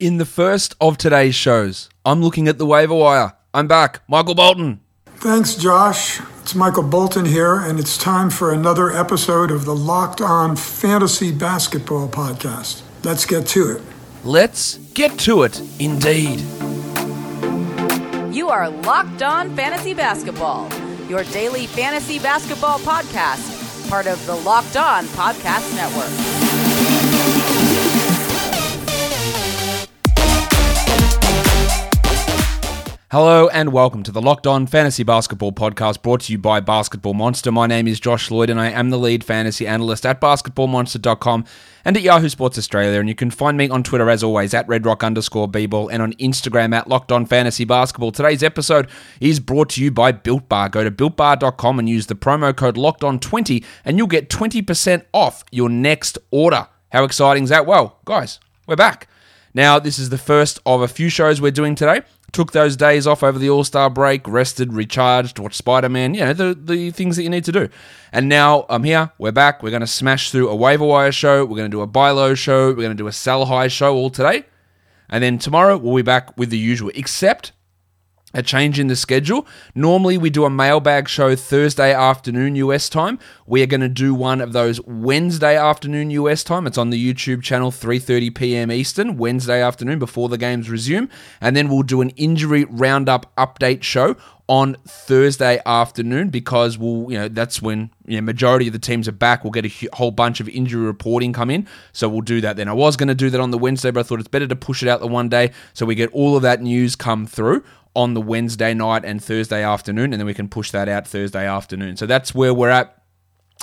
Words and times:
In 0.00 0.16
the 0.16 0.24
first 0.24 0.74
of 0.80 0.96
today's 0.96 1.34
shows, 1.34 1.90
I'm 2.06 2.22
looking 2.22 2.48
at 2.48 2.56
the 2.56 2.64
waiver 2.64 2.94
wire. 2.94 3.34
I'm 3.52 3.68
back. 3.68 4.00
Michael 4.08 4.34
Bolton. 4.34 4.80
Thanks, 5.16 5.54
Josh. 5.54 6.22
It's 6.40 6.54
Michael 6.54 6.84
Bolton 6.84 7.26
here, 7.26 7.56
and 7.56 7.78
it's 7.78 7.98
time 7.98 8.30
for 8.30 8.50
another 8.50 8.90
episode 8.90 9.50
of 9.50 9.66
the 9.66 9.76
Locked 9.76 10.22
On 10.22 10.56
Fantasy 10.56 11.30
Basketball 11.30 12.08
Podcast. 12.08 12.80
Let's 13.04 13.26
get 13.26 13.46
to 13.48 13.72
it. 13.72 13.82
Let's 14.24 14.76
get 14.94 15.18
to 15.18 15.42
it, 15.42 15.60
indeed. 15.78 16.40
You 18.34 18.48
are 18.48 18.70
Locked 18.70 19.22
On 19.22 19.54
Fantasy 19.54 19.92
Basketball, 19.92 20.72
your 21.10 21.24
daily 21.24 21.66
fantasy 21.66 22.18
basketball 22.18 22.78
podcast, 22.78 23.90
part 23.90 24.06
of 24.06 24.24
the 24.24 24.36
Locked 24.36 24.78
On 24.78 25.04
Podcast 25.08 25.74
Network. 25.76 26.49
Hello 33.12 33.48
and 33.48 33.72
welcome 33.72 34.04
to 34.04 34.12
the 34.12 34.22
Locked 34.22 34.46
On 34.46 34.68
Fantasy 34.68 35.02
Basketball 35.02 35.50
Podcast 35.50 36.00
brought 36.00 36.20
to 36.20 36.32
you 36.32 36.38
by 36.38 36.60
Basketball 36.60 37.12
Monster. 37.12 37.50
My 37.50 37.66
name 37.66 37.88
is 37.88 37.98
Josh 37.98 38.30
Lloyd 38.30 38.50
and 38.50 38.60
I 38.60 38.70
am 38.70 38.90
the 38.90 39.00
lead 39.00 39.24
fantasy 39.24 39.66
analyst 39.66 40.06
at 40.06 40.20
basketballmonster.com 40.20 41.44
and 41.84 41.96
at 41.96 42.04
Yahoo 42.04 42.28
Sports 42.28 42.56
Australia. 42.56 43.00
And 43.00 43.08
you 43.08 43.16
can 43.16 43.32
find 43.32 43.58
me 43.58 43.68
on 43.68 43.82
Twitter 43.82 44.08
as 44.08 44.22
always 44.22 44.54
at 44.54 44.64
redrock 44.68 45.04
underscore 45.04 45.48
bball 45.48 45.88
and 45.90 46.00
on 46.02 46.12
Instagram 46.14 46.72
at 46.72 46.86
Locked 46.86 47.10
On 47.10 47.26
Fantasy 47.26 47.64
Basketball. 47.64 48.12
Today's 48.12 48.44
episode 48.44 48.88
is 49.20 49.40
brought 49.40 49.70
to 49.70 49.82
you 49.82 49.90
by 49.90 50.12
Built 50.12 50.48
Bar. 50.48 50.68
Go 50.68 50.84
to 50.84 50.90
builtbar.com 50.92 51.80
and 51.80 51.88
use 51.88 52.06
the 52.06 52.14
promo 52.14 52.54
code 52.54 52.76
Locked 52.76 53.02
On 53.02 53.18
20 53.18 53.64
and 53.84 53.98
you'll 53.98 54.06
get 54.06 54.28
20% 54.28 55.02
off 55.12 55.42
your 55.50 55.68
next 55.68 56.16
order. 56.30 56.68
How 56.92 57.02
exciting 57.02 57.42
is 57.42 57.50
that? 57.50 57.66
Well, 57.66 57.98
guys, 58.04 58.38
we're 58.68 58.76
back. 58.76 59.08
Now, 59.52 59.80
this 59.80 59.98
is 59.98 60.10
the 60.10 60.18
first 60.18 60.60
of 60.64 60.80
a 60.80 60.86
few 60.86 61.08
shows 61.08 61.40
we're 61.40 61.50
doing 61.50 61.74
today 61.74 62.02
took 62.32 62.52
those 62.52 62.76
days 62.76 63.06
off 63.06 63.22
over 63.22 63.38
the 63.38 63.50
All 63.50 63.64
Star 63.64 63.90
break, 63.90 64.26
rested, 64.26 64.72
recharged, 64.72 65.38
watched 65.38 65.56
Spider 65.56 65.88
Man, 65.88 66.14
you 66.14 66.20
know, 66.20 66.32
the, 66.32 66.54
the 66.54 66.90
things 66.90 67.16
that 67.16 67.22
you 67.22 67.30
need 67.30 67.44
to 67.44 67.52
do. 67.52 67.68
And 68.12 68.28
now 68.28 68.66
I'm 68.68 68.84
here, 68.84 69.12
we're 69.18 69.32
back, 69.32 69.62
we're 69.62 69.70
going 69.70 69.80
to 69.80 69.86
smash 69.86 70.30
through 70.30 70.48
a 70.48 70.56
waiver 70.56 70.84
wire 70.84 71.12
show, 71.12 71.44
we're 71.44 71.56
going 71.56 71.70
to 71.70 71.76
do 71.76 71.80
a 71.80 71.86
buy 71.86 72.10
low 72.10 72.34
show, 72.34 72.68
we're 72.68 72.74
going 72.74 72.90
to 72.90 72.94
do 72.94 73.06
a 73.06 73.12
sell 73.12 73.46
high 73.46 73.68
show 73.68 73.94
all 73.94 74.10
today. 74.10 74.44
And 75.08 75.22
then 75.22 75.38
tomorrow 75.38 75.76
we'll 75.76 75.96
be 75.96 76.02
back 76.02 76.36
with 76.38 76.50
the 76.50 76.58
usual, 76.58 76.90
except 76.94 77.52
a 78.34 78.42
change 78.42 78.78
in 78.78 78.86
the 78.86 78.96
schedule. 78.96 79.46
Normally, 79.74 80.18
we 80.18 80.30
do 80.30 80.44
a 80.44 80.50
mailbag 80.50 81.08
show 81.08 81.34
Thursday 81.36 81.92
afternoon 81.92 82.56
US 82.56 82.88
time. 82.88 83.18
We 83.46 83.62
are 83.62 83.66
going 83.66 83.80
to 83.80 83.88
do 83.88 84.14
one 84.14 84.40
of 84.40 84.52
those 84.52 84.80
Wednesday 84.86 85.56
afternoon 85.56 86.10
US 86.10 86.44
time. 86.44 86.66
It's 86.66 86.78
on 86.78 86.90
the 86.90 87.14
YouTube 87.14 87.42
channel 87.42 87.70
3:30 87.70 88.34
p.m. 88.34 88.72
Eastern 88.72 89.16
Wednesday 89.16 89.62
afternoon 89.62 89.98
before 89.98 90.28
the 90.28 90.38
games 90.38 90.70
resume, 90.70 91.08
and 91.40 91.56
then 91.56 91.68
we'll 91.68 91.82
do 91.82 92.00
an 92.00 92.10
injury 92.10 92.64
roundup 92.64 93.34
update 93.36 93.82
show 93.82 94.16
on 94.50 94.74
Thursday 94.84 95.60
afternoon 95.64 96.28
because 96.28 96.76
we'll, 96.76 97.06
you 97.08 97.16
know, 97.16 97.28
that's 97.28 97.62
when 97.62 97.88
you 98.04 98.16
know 98.16 98.22
majority 98.22 98.66
of 98.66 98.72
the 98.72 98.80
teams 98.80 99.06
are 99.06 99.12
back. 99.12 99.44
We'll 99.44 99.52
get 99.52 99.64
a 99.64 99.88
whole 99.92 100.10
bunch 100.10 100.40
of 100.40 100.48
injury 100.48 100.84
reporting 100.84 101.32
come 101.32 101.50
in, 101.50 101.68
so 101.92 102.08
we'll 102.08 102.20
do 102.20 102.40
that 102.40 102.56
then. 102.56 102.68
I 102.68 102.72
was 102.72 102.96
going 102.96 103.08
to 103.08 103.14
do 103.14 103.30
that 103.30 103.40
on 103.40 103.52
the 103.52 103.58
Wednesday, 103.58 103.92
but 103.92 104.00
I 104.00 104.02
thought 104.02 104.18
it's 104.18 104.28
better 104.28 104.48
to 104.48 104.56
push 104.56 104.82
it 104.82 104.88
out 104.88 104.98
the 104.98 105.06
one 105.06 105.28
day 105.28 105.52
so 105.72 105.86
we 105.86 105.94
get 105.94 106.10
all 106.12 106.36
of 106.36 106.42
that 106.42 106.60
news 106.60 106.96
come 106.96 107.26
through 107.26 107.62
on 107.94 108.14
the 108.14 108.20
Wednesday 108.20 108.74
night 108.74 109.04
and 109.04 109.22
Thursday 109.22 109.62
afternoon, 109.62 110.12
and 110.12 110.20
then 110.20 110.26
we 110.26 110.34
can 110.34 110.48
push 110.48 110.70
that 110.70 110.88
out 110.88 111.06
Thursday 111.06 111.46
afternoon. 111.46 111.96
So 111.96 112.06
that's 112.06 112.34
where 112.34 112.54
we're 112.54 112.70
at 112.70 113.02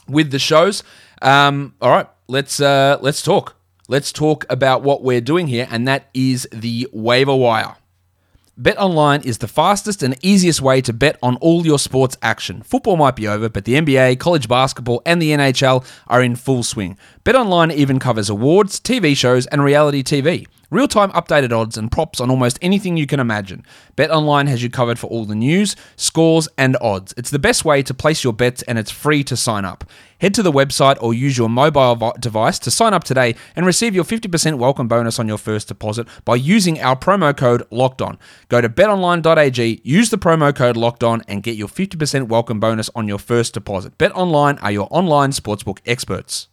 with 0.07 0.31
the 0.31 0.39
shows. 0.39 0.83
Um, 1.21 1.75
all 1.81 1.91
right, 1.91 2.07
let's 2.27 2.59
uh, 2.59 2.97
let's 3.01 3.21
talk. 3.21 3.55
Let's 3.87 4.11
talk 4.11 4.45
about 4.49 4.83
what 4.83 5.01
we're 5.01 5.21
doing 5.21 5.47
here, 5.47 5.67
and 5.71 5.87
that 5.87 6.09
is 6.13 6.47
the 6.51 6.87
waiver 6.91 7.35
wire. 7.35 7.75
BetOnline 8.59 9.23
is 9.23 9.37
the 9.37 9.47
fastest 9.47 10.01
and 10.01 10.17
easiest 10.25 10.61
way 10.61 10.81
to 10.81 10.91
bet 10.91 11.19
on 11.21 11.35
all 11.37 11.63
your 11.63 11.77
sports 11.77 12.17
action. 12.23 12.63
Football 12.63 12.97
might 12.97 13.15
be 13.15 13.27
over, 13.27 13.49
but 13.49 13.65
the 13.65 13.75
NBA, 13.75 14.19
college 14.19 14.47
basketball, 14.47 15.01
and 15.05 15.21
the 15.21 15.29
NHL 15.29 15.85
are 16.07 16.23
in 16.23 16.35
full 16.35 16.63
swing. 16.63 16.97
BetOnline 17.23 17.71
even 17.71 17.99
covers 17.99 18.31
awards, 18.31 18.79
TV 18.79 19.15
shows, 19.15 19.45
and 19.47 19.63
reality 19.63 20.01
TV. 20.01 20.47
Real 20.69 20.89
time 20.89 21.11
updated 21.11 21.57
odds 21.57 21.77
and 21.77 21.89
props 21.89 22.19
on 22.19 22.29
almost 22.29 22.59
anything 22.61 22.97
you 22.97 23.07
can 23.07 23.21
imagine. 23.21 23.63
BetOnline 23.95 24.49
has 24.49 24.61
you 24.61 24.69
covered 24.69 24.99
for 24.99 25.07
all 25.07 25.23
the 25.23 25.33
news, 25.33 25.77
scores, 25.95 26.49
and 26.57 26.75
odds. 26.81 27.13
It's 27.15 27.29
the 27.29 27.39
best 27.39 27.63
way 27.63 27.81
to 27.83 27.93
place 27.93 28.21
your 28.21 28.33
bets 28.33 28.63
and 28.63 28.77
it's 28.77 28.91
free 28.91 29.23
to 29.23 29.37
sign 29.37 29.63
up. 29.63 29.85
Head 30.19 30.33
to 30.33 30.43
the 30.43 30.51
website 30.51 30.97
or 30.99 31.13
use 31.13 31.37
your 31.37 31.47
mobile 31.47 32.13
device 32.19 32.59
to 32.59 32.69
sign 32.69 32.93
up 32.93 33.05
today 33.05 33.35
and 33.55 33.65
receive 33.65 33.95
your 33.95 34.03
50% 34.03 34.57
welcome 34.57 34.89
bonus 34.89 35.19
on 35.19 35.27
your 35.29 35.37
first 35.37 35.69
deposit 35.69 36.05
by 36.25 36.35
using 36.35 36.81
our 36.81 36.97
promo 36.97 37.35
code 37.35 37.65
Locked 37.71 38.01
On. 38.01 38.19
Go 38.49 38.59
to 38.59 38.67
betonline.ag, 38.67 39.79
use 39.85 40.09
the 40.09 40.17
promo 40.17 40.53
code 40.53 40.75
Locked 40.75 41.01
On, 41.01 41.21
and 41.29 41.43
get 41.43 41.55
your 41.55 41.69
50% 41.69 42.27
welcome 42.27 42.59
bonus 42.59 42.89
on 42.93 43.07
your 43.07 43.19
first 43.19 43.53
deposit. 43.53 43.97
BetOnline 43.97 44.61
are 44.61 44.71
your 44.71 44.89
online 44.91 45.31
sportsbook 45.31 45.79
experts. 45.85 46.49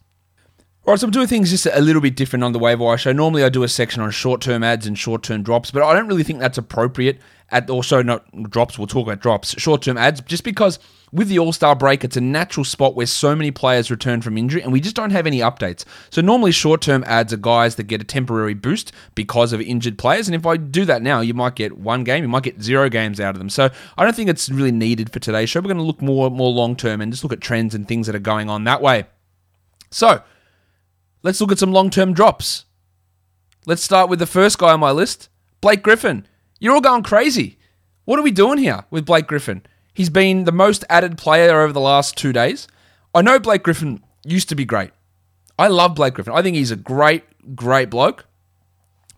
Right, 0.87 0.99
so 0.99 1.07
I'm 1.07 1.11
doing 1.11 1.25
things 1.25 1.49
just 1.49 1.65
a 1.65 1.81
little 1.81 2.01
bit 2.01 2.15
different 2.15 2.43
on 2.43 2.51
the 2.51 2.59
waiver 2.59 2.83
wire 2.83 2.97
show. 2.97 3.11
Normally, 3.11 3.43
I 3.43 3.49
do 3.49 3.63
a 3.63 3.67
section 3.67 4.03
on 4.03 4.11
short-term 4.11 4.63
adds 4.63 4.85
and 4.85 4.95
short-term 4.95 5.41
drops, 5.41 5.71
but 5.71 5.81
I 5.81 5.93
don't 5.95 6.07
really 6.07 6.21
think 6.21 6.39
that's 6.39 6.59
appropriate. 6.59 7.19
At 7.49 7.71
also 7.71 8.03
not 8.03 8.51
drops, 8.51 8.77
we'll 8.77 8.85
talk 8.85 9.07
about 9.07 9.19
drops, 9.19 9.59
short-term 9.59 9.97
adds, 9.97 10.21
just 10.21 10.43
because 10.43 10.77
with 11.11 11.27
the 11.27 11.39
All-Star 11.39 11.75
break, 11.75 12.03
it's 12.03 12.17
a 12.17 12.21
natural 12.21 12.63
spot 12.63 12.95
where 12.95 13.07
so 13.07 13.35
many 13.35 13.49
players 13.49 13.89
return 13.89 14.21
from 14.21 14.37
injury, 14.37 14.61
and 14.61 14.71
we 14.71 14.79
just 14.79 14.95
don't 14.95 15.09
have 15.09 15.25
any 15.25 15.39
updates. 15.39 15.85
So 16.11 16.21
normally, 16.21 16.51
short-term 16.51 17.03
adds 17.07 17.33
are 17.33 17.37
guys 17.37 17.75
that 17.75 17.85
get 17.85 18.01
a 18.01 18.03
temporary 18.05 18.53
boost 18.53 18.91
because 19.15 19.53
of 19.53 19.61
injured 19.61 19.97
players, 19.97 20.27
and 20.27 20.35
if 20.35 20.45
I 20.45 20.55
do 20.55 20.85
that 20.85 21.01
now, 21.01 21.21
you 21.21 21.33
might 21.33 21.55
get 21.55 21.79
one 21.79 22.03
game, 22.03 22.23
you 22.23 22.29
might 22.29 22.43
get 22.43 22.61
zero 22.61 22.89
games 22.89 23.19
out 23.19 23.33
of 23.33 23.39
them. 23.39 23.49
So 23.49 23.71
I 23.97 24.03
don't 24.03 24.15
think 24.15 24.29
it's 24.29 24.49
really 24.49 24.71
needed 24.71 25.11
for 25.11 25.17
today's 25.17 25.49
show. 25.49 25.61
We're 25.61 25.73
going 25.73 25.77
to 25.77 25.83
look 25.83 26.01
more 26.01 26.29
more 26.29 26.51
long-term 26.51 27.01
and 27.01 27.11
just 27.11 27.23
look 27.23 27.33
at 27.33 27.41
trends 27.41 27.73
and 27.73 27.87
things 27.87 28.05
that 28.05 28.15
are 28.15 28.19
going 28.19 28.51
on 28.51 28.65
that 28.65 28.83
way. 28.83 29.05
So 29.89 30.21
Let's 31.25 31.41
look 31.41 31.51
at 31.51 31.57
some 31.57 31.71
long 31.71 31.89
term 31.89 32.13
drops. 32.13 32.65
Let's 33.65 33.81
start 33.81 34.11
with 34.11 34.19
the 34.19 34.27
first 34.27 34.59
guy 34.59 34.73
on 34.73 34.79
my 34.79 34.91
list 34.91 35.27
Blake 35.59 35.81
Griffin. 35.81 36.27
You're 36.59 36.75
all 36.75 36.81
going 36.81 37.01
crazy. 37.01 37.57
What 38.03 38.19
are 38.19 38.21
we 38.21 38.29
doing 38.29 38.59
here 38.59 38.85
with 38.91 39.07
Blake 39.07 39.25
Griffin? 39.25 39.63
He's 39.91 40.11
been 40.11 40.43
the 40.43 40.51
most 40.51 40.85
added 40.87 41.17
player 41.17 41.61
over 41.61 41.73
the 41.73 41.81
last 41.81 42.15
two 42.15 42.31
days. 42.31 42.67
I 43.15 43.23
know 43.23 43.39
Blake 43.39 43.63
Griffin 43.63 44.03
used 44.23 44.49
to 44.49 44.55
be 44.55 44.65
great. 44.65 44.91
I 45.57 45.67
love 45.67 45.95
Blake 45.95 46.13
Griffin. 46.13 46.33
I 46.35 46.43
think 46.43 46.57
he's 46.57 46.69
a 46.69 46.75
great, 46.75 47.23
great 47.55 47.89
bloke. 47.89 48.27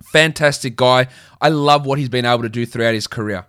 Fantastic 0.01 0.77
guy. 0.77 1.07
I 1.41 1.49
love 1.49 1.85
what 1.85 1.99
he's 1.99 2.07
been 2.07 2.23
able 2.23 2.43
to 2.43 2.49
do 2.49 2.65
throughout 2.65 2.93
his 2.93 3.07
career. 3.07 3.47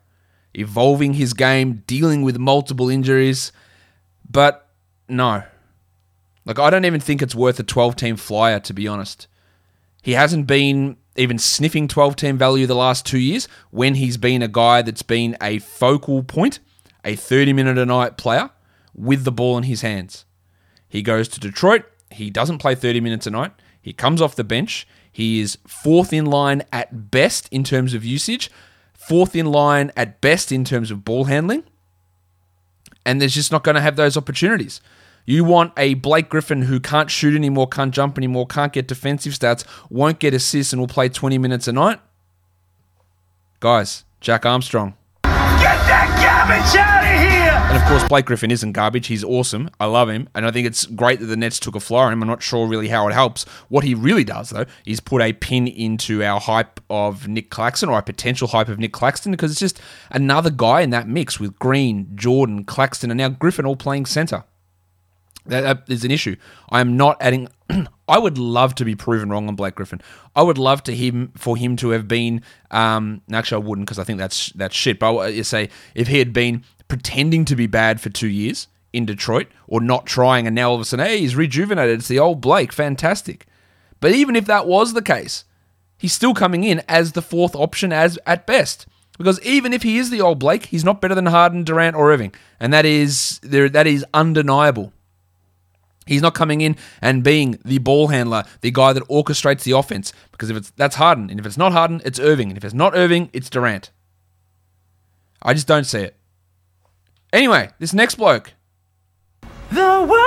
Evolving 0.55 1.13
his 1.13 1.33
game, 1.33 1.85
dealing 1.87 2.23
with 2.23 2.39
multiple 2.39 2.89
injuries. 2.89 3.53
But 4.29 4.69
no, 5.09 5.45
like, 6.49 6.59
I 6.59 6.71
don't 6.71 6.87
even 6.87 7.01
think 7.01 7.21
it's 7.21 7.35
worth 7.35 7.61
a 7.61 7.63
12 7.63 7.95
team 7.95 8.17
flyer, 8.17 8.59
to 8.59 8.73
be 8.73 8.89
honest. 8.89 9.29
He 10.03 10.13
hasn't 10.13 10.47
been 10.47 10.97
even 11.15 11.39
sniffing 11.39 11.89
12 11.89 12.17
team 12.17 12.39
value 12.39 12.67
the 12.67 12.75
last 12.75 13.05
two 13.05 13.19
years 13.19 13.47
when 13.71 13.97
he's 13.97 14.17
been 14.17 14.41
a 14.41 14.49
guy 14.49 14.81
that's 14.81 15.03
been 15.03 15.37
a 15.43 15.59
focal 15.59 16.23
point, 16.23 16.61
a 17.05 17.17
30 17.17 17.53
minute 17.53 17.77
a 17.77 17.85
night 17.85 18.17
player 18.17 18.49
with 18.95 19.25
the 19.25 19.33
ball 19.33 19.59
in 19.59 19.65
his 19.65 19.83
hands. 19.83 20.25
He 20.89 21.03
goes 21.03 21.29
to 21.29 21.41
Detroit. 21.41 21.85
He 22.11 22.31
doesn't 22.31 22.59
play 22.59 22.75
30 22.75 23.01
minutes 23.01 23.27
a 23.27 23.31
night. 23.31 23.53
He 23.83 23.93
comes 23.93 24.23
off 24.23 24.35
the 24.35 24.43
bench. 24.43 24.89
He 25.13 25.41
is 25.41 25.59
fourth 25.67 26.15
in 26.15 26.25
line 26.25 26.63
at 26.73 27.11
best 27.11 27.47
in 27.53 27.63
terms 27.63 27.93
of 27.93 28.07
usage, 28.07 28.51
fourth 28.95 29.37
in 29.37 29.45
line 29.45 29.93
at 29.99 30.23
best 30.23 30.51
in 30.51 30.65
terms 30.65 30.91
of 30.91 31.05
ball 31.05 31.25
handling. 31.25 31.65
And 33.05 33.21
there's 33.21 33.35
just 33.35 33.53
not 33.53 33.65
going 33.65 33.75
to 33.75 33.83
have 33.83 33.97
those 33.97 34.17
opportunities. 34.17 34.81
You 35.29 35.45
want 35.45 35.75
a 35.77 35.93
Blake 35.93 36.31
Griffin 36.31 36.63
who 36.63 36.81
can't 36.81 37.11
shoot 37.11 37.35
anymore, 37.35 37.69
can't 37.69 37.93
jump 37.93 38.17
anymore, 38.17 38.47
can't 38.47 38.73
get 38.73 38.89
defensive 38.89 39.35
stats, 39.35 39.63
won't 39.91 40.21
get 40.21 40.33
assists, 40.33 40.73
and 40.73 40.81
will 40.81 40.89
play 40.89 41.11
20 41.11 41.37
minutes 41.37 41.69
a 41.69 41.73
night? 41.73 42.01
Guys, 43.61 44.07
Jack 44.23 44.47
Armstrong. 44.47 44.95
Get 45.25 45.77
that 45.85 46.09
garbage 46.17 46.81
out 46.81 47.05
of 47.05 47.21
here! 47.21 47.53
And 47.69 47.77
of 47.77 47.87
course, 47.87 48.09
Blake 48.09 48.25
Griffin 48.25 48.51
isn't 48.51 48.73
garbage. 48.73 49.09
He's 49.09 49.23
awesome. 49.23 49.69
I 49.79 49.85
love 49.85 50.09
him. 50.09 50.31
And 50.35 50.47
I 50.47 50.51
think 50.51 50.67
it's 50.67 50.87
great 50.87 51.21
that 51.21 51.27
the 51.27 51.37
Nets 51.37 51.61
took 51.61 51.75
a 51.75 51.81
flyer 51.81 52.07
on 52.07 52.15
him. 52.15 52.23
I'm 52.23 52.29
not 52.29 52.43
sure 52.43 52.67
really 52.67 52.89
how 52.89 53.07
it 53.07 53.13
helps. 53.13 53.45
What 53.69 53.85
he 53.85 53.95
really 53.95 54.25
does, 54.25 54.49
though, 54.49 54.65
is 54.87 54.99
put 54.99 55.21
a 55.21 55.35
pin 55.35 55.69
into 55.69 56.25
our 56.25 56.41
hype 56.41 56.81
of 56.89 57.29
Nick 57.29 57.51
Claxton 57.51 57.91
or 57.91 57.97
our 57.97 58.03
potential 58.03 58.49
hype 58.49 58.69
of 58.69 58.79
Nick 58.79 58.95
Claxton 58.95 59.33
because 59.33 59.51
it's 59.51 59.61
just 59.61 59.79
another 60.11 60.49
guy 60.49 60.81
in 60.81 60.89
that 60.89 61.07
mix 61.07 61.39
with 61.39 61.59
Green, 61.59 62.09
Jordan, 62.15 62.65
Claxton, 62.65 63.11
and 63.11 63.19
now 63.19 63.29
Griffin 63.29 63.67
all 63.67 63.77
playing 63.77 64.07
center. 64.07 64.45
That, 65.49 65.85
is 65.89 66.05
an 66.05 66.11
issue. 66.11 66.37
I 66.71 66.81
am 66.81 66.97
not 66.97 67.17
adding. 67.21 67.49
I 68.09 68.19
would 68.19 68.39
love 68.39 68.75
to 68.77 68.85
be 68.85 68.95
proven 68.95 69.31
wrong 69.31 69.49
on 69.49 69.57
Blake 69.57 69.75
Griffin. 69.75 70.01
I 70.35 70.43
would 70.43 70.59
love 70.59 70.83
to 70.85 70.95
him 70.95 71.33
for 71.37 71.57
him 71.57 71.77
to 71.77 71.91
have 71.91 72.09
been. 72.09 72.43
Um, 72.71 73.23
actually, 73.33 73.63
I 73.63 73.67
wouldn't 73.67 73.87
because 73.87 73.99
I 73.99 74.05
think 74.05 74.19
that's 74.19 74.51
that's 74.53 74.75
shit. 74.75 74.99
But 74.99 75.35
you 75.35 75.45
say 75.45 75.69
if 75.95 76.09
he 76.09 76.19
had 76.19 76.33
been 76.33 76.65
pretending 76.89 77.45
to 77.47 77.57
be 77.57 77.67
bad 77.67 78.01
for 78.01 78.09
two 78.11 78.29
years 78.29 78.69
in 78.93 79.05
Detroit 79.05 79.49
or 79.67 79.81
not 79.81 80.07
trying, 80.07 80.47
and 80.47 80.55
now 80.55 80.71
all 80.71 80.77
of 80.77 80.81
a 80.81 80.85
sudden, 80.85 81.07
hey, 81.07 81.21
he's 81.21 81.37
rejuvenated. 81.37 81.99
It's 81.99 82.09
the 82.09 82.19
old 82.19 82.41
Blake. 82.41 82.73
Fantastic. 82.73 83.47
But 84.01 84.13
even 84.13 84.37
if 84.37 84.47
that 84.47 84.67
was 84.67 84.95
the 84.95 85.03
case, 85.03 85.45
He's 85.99 86.13
still 86.13 86.33
coming 86.33 86.63
in 86.63 86.81
as 86.89 87.13
the 87.13 87.23
fourth 87.23 87.57
option 87.57 87.93
as 87.93 88.19
at 88.25 88.47
best. 88.47 88.87
Because 89.19 89.43
even 89.43 89.73
if 89.73 89.83
he 89.83 89.99
is 89.99 90.11
the 90.11 90.21
old 90.21 90.39
Blake, 90.39 90.67
he's 90.67 90.85
not 90.85 91.01
better 91.01 91.15
than 91.17 91.27
Harden, 91.27 91.65
Durant, 91.65 91.97
or 91.97 92.13
Irving, 92.13 92.33
and 92.61 92.73
that 92.73 92.87
is 92.87 93.41
there. 93.43 93.69
That 93.69 93.89
is 93.89 94.07
undeniable. 94.15 94.93
He's 96.09 96.23
not 96.23 96.35
coming 96.35 96.61
in 96.61 96.77
and 97.01 97.23
being 97.23 97.59
the 97.65 97.79
ball 97.79 98.09
handler, 98.09 98.45
the 98.63 98.71
guy 98.71 98.93
that 98.93 99.03
orchestrates 99.05 99.63
the 99.63 99.73
offense. 99.73 100.13
Because 100.33 100.51
if 100.51 100.57
it's 100.57 100.71
that's 100.71 100.97
Harden, 100.97 101.31
and 101.31 101.39
if 101.39 101.47
it's 101.47 101.59
not 101.59 101.73
Harden, 101.73 102.01
it's 102.05 102.19
Irving, 102.19 102.49
and 102.49 102.57
if 102.57 102.65
it's 102.65 102.75
not 102.75 102.97
Irving, 102.97 103.31
it's 103.33 103.51
Durant. 103.51 103.91
I 105.43 105.55
just 105.55 105.69
don't 105.69 105.85
see 105.85 106.01
it. 106.01 106.17
Anyway, 107.33 107.71
this 107.79 107.93
next 107.93 108.17
bloke. 108.17 108.55
The 109.71 110.07
world. 110.09 110.19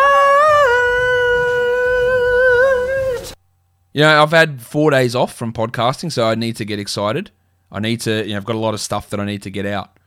You 3.94 4.02
know, 4.02 4.22
I've 4.24 4.32
had 4.32 4.62
four 4.62 4.92
days 4.92 5.16
off 5.16 5.34
from 5.36 5.52
podcasting, 5.52 6.12
so 6.12 6.28
I 6.28 6.36
need 6.36 6.56
to 6.58 6.66
get 6.66 6.80
excited. 6.80 7.32
I 7.72 7.80
need 7.80 8.02
to, 8.02 8.24
you 8.24 8.32
know, 8.32 8.38
I've 8.38 8.46
got 8.46 8.56
a 8.56 8.60
lot 8.60 8.74
of 8.74 8.80
stuff 8.80 9.10
that 9.10 9.20
I 9.20 9.26
need 9.26 9.42
to 9.44 9.50
get 9.50 9.66
out. 9.66 9.98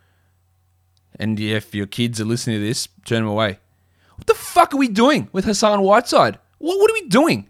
And 1.19 1.39
yeah, 1.39 1.57
if 1.57 1.75
your 1.75 1.87
kids 1.87 2.21
are 2.21 2.25
listening 2.25 2.61
to 2.61 2.65
this, 2.65 2.89
turn 3.05 3.23
them 3.23 3.31
away. 3.31 3.59
What 4.17 4.27
the 4.27 4.35
fuck 4.35 4.75
are 4.75 4.79
we 4.79 4.89
doing 4.89 5.29
with 5.33 5.45
Hassan 5.45 5.83
Whiteside? 5.83 6.39
What, 6.59 6.79
what 6.79 6.91
are 6.91 6.95
we 6.95 7.09
doing? 7.09 7.49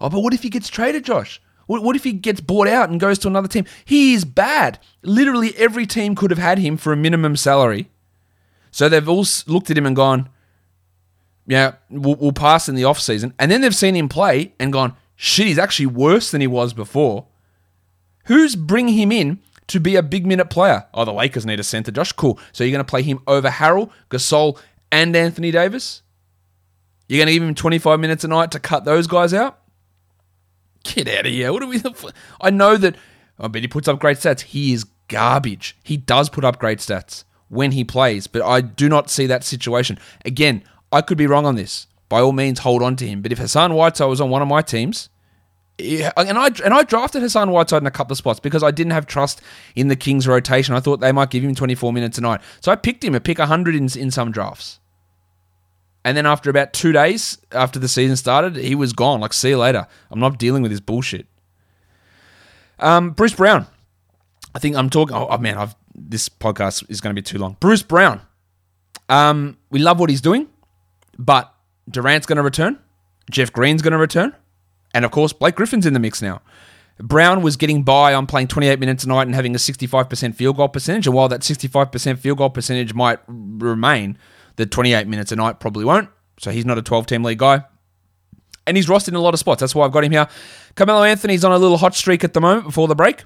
Oh, 0.00 0.08
but 0.08 0.20
what 0.20 0.34
if 0.34 0.42
he 0.42 0.50
gets 0.50 0.68
traded, 0.68 1.04
Josh? 1.04 1.40
What, 1.66 1.82
what 1.82 1.96
if 1.96 2.04
he 2.04 2.12
gets 2.12 2.40
bought 2.40 2.66
out 2.66 2.88
and 2.88 2.98
goes 2.98 3.18
to 3.20 3.28
another 3.28 3.48
team? 3.48 3.66
He 3.84 4.14
is 4.14 4.24
bad. 4.24 4.78
Literally 5.02 5.54
every 5.56 5.86
team 5.86 6.14
could 6.14 6.30
have 6.30 6.38
had 6.38 6.58
him 6.58 6.76
for 6.76 6.92
a 6.92 6.96
minimum 6.96 7.36
salary. 7.36 7.90
So 8.70 8.88
they've 8.88 9.08
all 9.08 9.26
looked 9.46 9.70
at 9.70 9.78
him 9.78 9.86
and 9.86 9.96
gone, 9.96 10.28
yeah, 11.46 11.74
we'll, 11.90 12.14
we'll 12.16 12.32
pass 12.32 12.68
in 12.68 12.74
the 12.74 12.84
off 12.84 13.00
season. 13.00 13.34
And 13.38 13.50
then 13.50 13.60
they've 13.60 13.74
seen 13.74 13.96
him 13.96 14.08
play 14.08 14.54
and 14.58 14.72
gone, 14.72 14.94
shit, 15.16 15.46
he's 15.46 15.58
actually 15.58 15.86
worse 15.86 16.30
than 16.30 16.40
he 16.40 16.46
was 16.46 16.72
before. 16.72 17.26
Who's 18.26 18.56
bringing 18.56 18.94
him 18.94 19.10
in 19.12 19.40
to 19.68 19.80
be 19.80 19.96
a 19.96 20.02
big 20.02 20.26
minute 20.26 20.50
player? 20.50 20.86
Oh, 20.94 21.04
the 21.04 21.12
Lakers 21.12 21.46
need 21.46 21.60
a 21.60 21.64
center. 21.64 21.90
Josh, 21.90 22.12
cool. 22.12 22.38
So 22.52 22.64
you're 22.64 22.72
going 22.72 22.84
to 22.84 22.88
play 22.88 23.02
him 23.02 23.20
over 23.26 23.48
Harrell, 23.48 23.90
Gasol, 24.10 24.58
and 24.90 25.14
Anthony 25.14 25.50
Davis? 25.50 26.02
You're 27.08 27.18
going 27.18 27.28
to 27.28 27.32
give 27.32 27.42
him 27.42 27.54
25 27.54 28.00
minutes 28.00 28.24
a 28.24 28.28
night 28.28 28.50
to 28.52 28.60
cut 28.60 28.84
those 28.84 29.06
guys 29.06 29.32
out? 29.32 29.58
Get 30.84 31.08
out 31.08 31.26
of 31.26 31.32
here. 31.32 31.52
What 31.52 31.62
are 31.62 31.66
we? 31.66 31.82
I 32.40 32.50
know 32.50 32.76
that. 32.76 32.96
Oh, 33.38 33.44
I 33.44 33.48
bet 33.48 33.62
he 33.62 33.68
puts 33.68 33.88
up 33.88 33.98
great 33.98 34.18
stats. 34.18 34.42
He 34.42 34.72
is 34.72 34.84
garbage. 35.08 35.76
He 35.82 35.96
does 35.96 36.28
put 36.28 36.44
up 36.44 36.58
great 36.58 36.78
stats 36.78 37.24
when 37.48 37.72
he 37.72 37.84
plays, 37.84 38.26
but 38.26 38.42
I 38.42 38.60
do 38.60 38.88
not 38.88 39.10
see 39.10 39.26
that 39.26 39.44
situation. 39.44 39.98
Again, 40.24 40.62
I 40.92 41.00
could 41.00 41.18
be 41.18 41.26
wrong 41.26 41.46
on 41.46 41.56
this. 41.56 41.86
By 42.08 42.20
all 42.20 42.32
means, 42.32 42.60
hold 42.60 42.82
on 42.82 42.96
to 42.96 43.06
him. 43.06 43.22
But 43.22 43.32
if 43.32 43.38
Hassan 43.38 43.74
Whiteside 43.74 44.08
was 44.08 44.20
on 44.20 44.30
one 44.30 44.42
of 44.42 44.48
my 44.48 44.62
teams, 44.62 45.08
and 45.78 46.38
I 46.38 46.50
and 46.64 46.74
I 46.74 46.82
drafted 46.82 47.22
Hassan 47.22 47.50
Whiteside 47.50 47.82
in 47.82 47.86
a 47.86 47.90
couple 47.90 48.12
of 48.12 48.18
spots 48.18 48.40
because 48.40 48.62
I 48.62 48.70
didn't 48.70 48.92
have 48.92 49.06
trust 49.06 49.40
in 49.76 49.88
the 49.88 49.96
Kings 49.96 50.26
rotation. 50.26 50.74
I 50.74 50.80
thought 50.80 51.00
they 51.00 51.12
might 51.12 51.30
give 51.30 51.44
him 51.44 51.54
24 51.54 51.92
minutes 51.92 52.18
a 52.18 52.20
night, 52.20 52.40
so 52.60 52.72
I 52.72 52.76
picked 52.76 53.04
him. 53.04 53.14
I 53.14 53.20
pick 53.20 53.38
100 53.38 53.74
in 53.74 53.88
in 53.96 54.10
some 54.10 54.32
drafts, 54.32 54.80
and 56.04 56.16
then 56.16 56.26
after 56.26 56.50
about 56.50 56.72
two 56.72 56.92
days 56.92 57.38
after 57.52 57.78
the 57.78 57.88
season 57.88 58.16
started, 58.16 58.56
he 58.56 58.74
was 58.74 58.92
gone. 58.92 59.20
Like, 59.20 59.32
see 59.32 59.50
you 59.50 59.58
later. 59.58 59.86
I'm 60.10 60.20
not 60.20 60.38
dealing 60.38 60.62
with 60.62 60.72
this 60.72 60.80
bullshit. 60.80 61.26
Um, 62.80 63.10
Bruce 63.10 63.34
Brown. 63.34 63.66
I 64.54 64.58
think 64.58 64.74
I'm 64.74 64.90
talking. 64.90 65.14
Oh, 65.14 65.28
oh 65.30 65.38
man, 65.38 65.58
I've 65.58 65.76
this 65.94 66.28
podcast 66.28 66.88
is 66.90 67.00
going 67.00 67.14
to 67.14 67.20
be 67.20 67.24
too 67.24 67.38
long. 67.38 67.56
Bruce 67.60 67.82
Brown. 67.82 68.20
Um, 69.08 69.58
we 69.70 69.78
love 69.78 70.00
what 70.00 70.10
he's 70.10 70.20
doing, 70.20 70.48
but 71.18 71.52
Durant's 71.88 72.26
going 72.26 72.36
to 72.36 72.42
return. 72.42 72.78
Jeff 73.30 73.52
Green's 73.52 73.82
going 73.82 73.92
to 73.92 73.98
return. 73.98 74.34
And 74.98 75.04
of 75.04 75.12
course, 75.12 75.32
Blake 75.32 75.54
Griffin's 75.54 75.86
in 75.86 75.92
the 75.92 76.00
mix 76.00 76.20
now. 76.20 76.42
Brown 76.98 77.40
was 77.40 77.56
getting 77.56 77.84
by 77.84 78.14
on 78.14 78.26
playing 78.26 78.48
28 78.48 78.80
minutes 78.80 79.04
a 79.04 79.08
night 79.08 79.28
and 79.28 79.34
having 79.36 79.54
a 79.54 79.58
65% 79.58 80.34
field 80.34 80.56
goal 80.56 80.68
percentage. 80.68 81.06
And 81.06 81.14
while 81.14 81.28
that 81.28 81.42
65% 81.42 82.18
field 82.18 82.38
goal 82.38 82.50
percentage 82.50 82.94
might 82.94 83.20
remain, 83.28 84.18
the 84.56 84.66
28 84.66 85.06
minutes 85.06 85.30
a 85.30 85.36
night 85.36 85.60
probably 85.60 85.84
won't. 85.84 86.08
So 86.40 86.50
he's 86.50 86.66
not 86.66 86.78
a 86.78 86.82
12 86.82 87.06
team 87.06 87.22
league 87.22 87.38
guy. 87.38 87.62
And 88.66 88.76
he's 88.76 88.88
rostered 88.88 89.10
in 89.10 89.14
a 89.14 89.20
lot 89.20 89.34
of 89.34 89.38
spots. 89.38 89.60
That's 89.60 89.72
why 89.72 89.86
I've 89.86 89.92
got 89.92 90.02
him 90.02 90.10
here. 90.10 90.26
Carmelo 90.74 91.04
Anthony's 91.04 91.44
on 91.44 91.52
a 91.52 91.58
little 91.58 91.78
hot 91.78 91.94
streak 91.94 92.24
at 92.24 92.34
the 92.34 92.40
moment 92.40 92.64
before 92.64 92.88
the 92.88 92.96
break, 92.96 93.22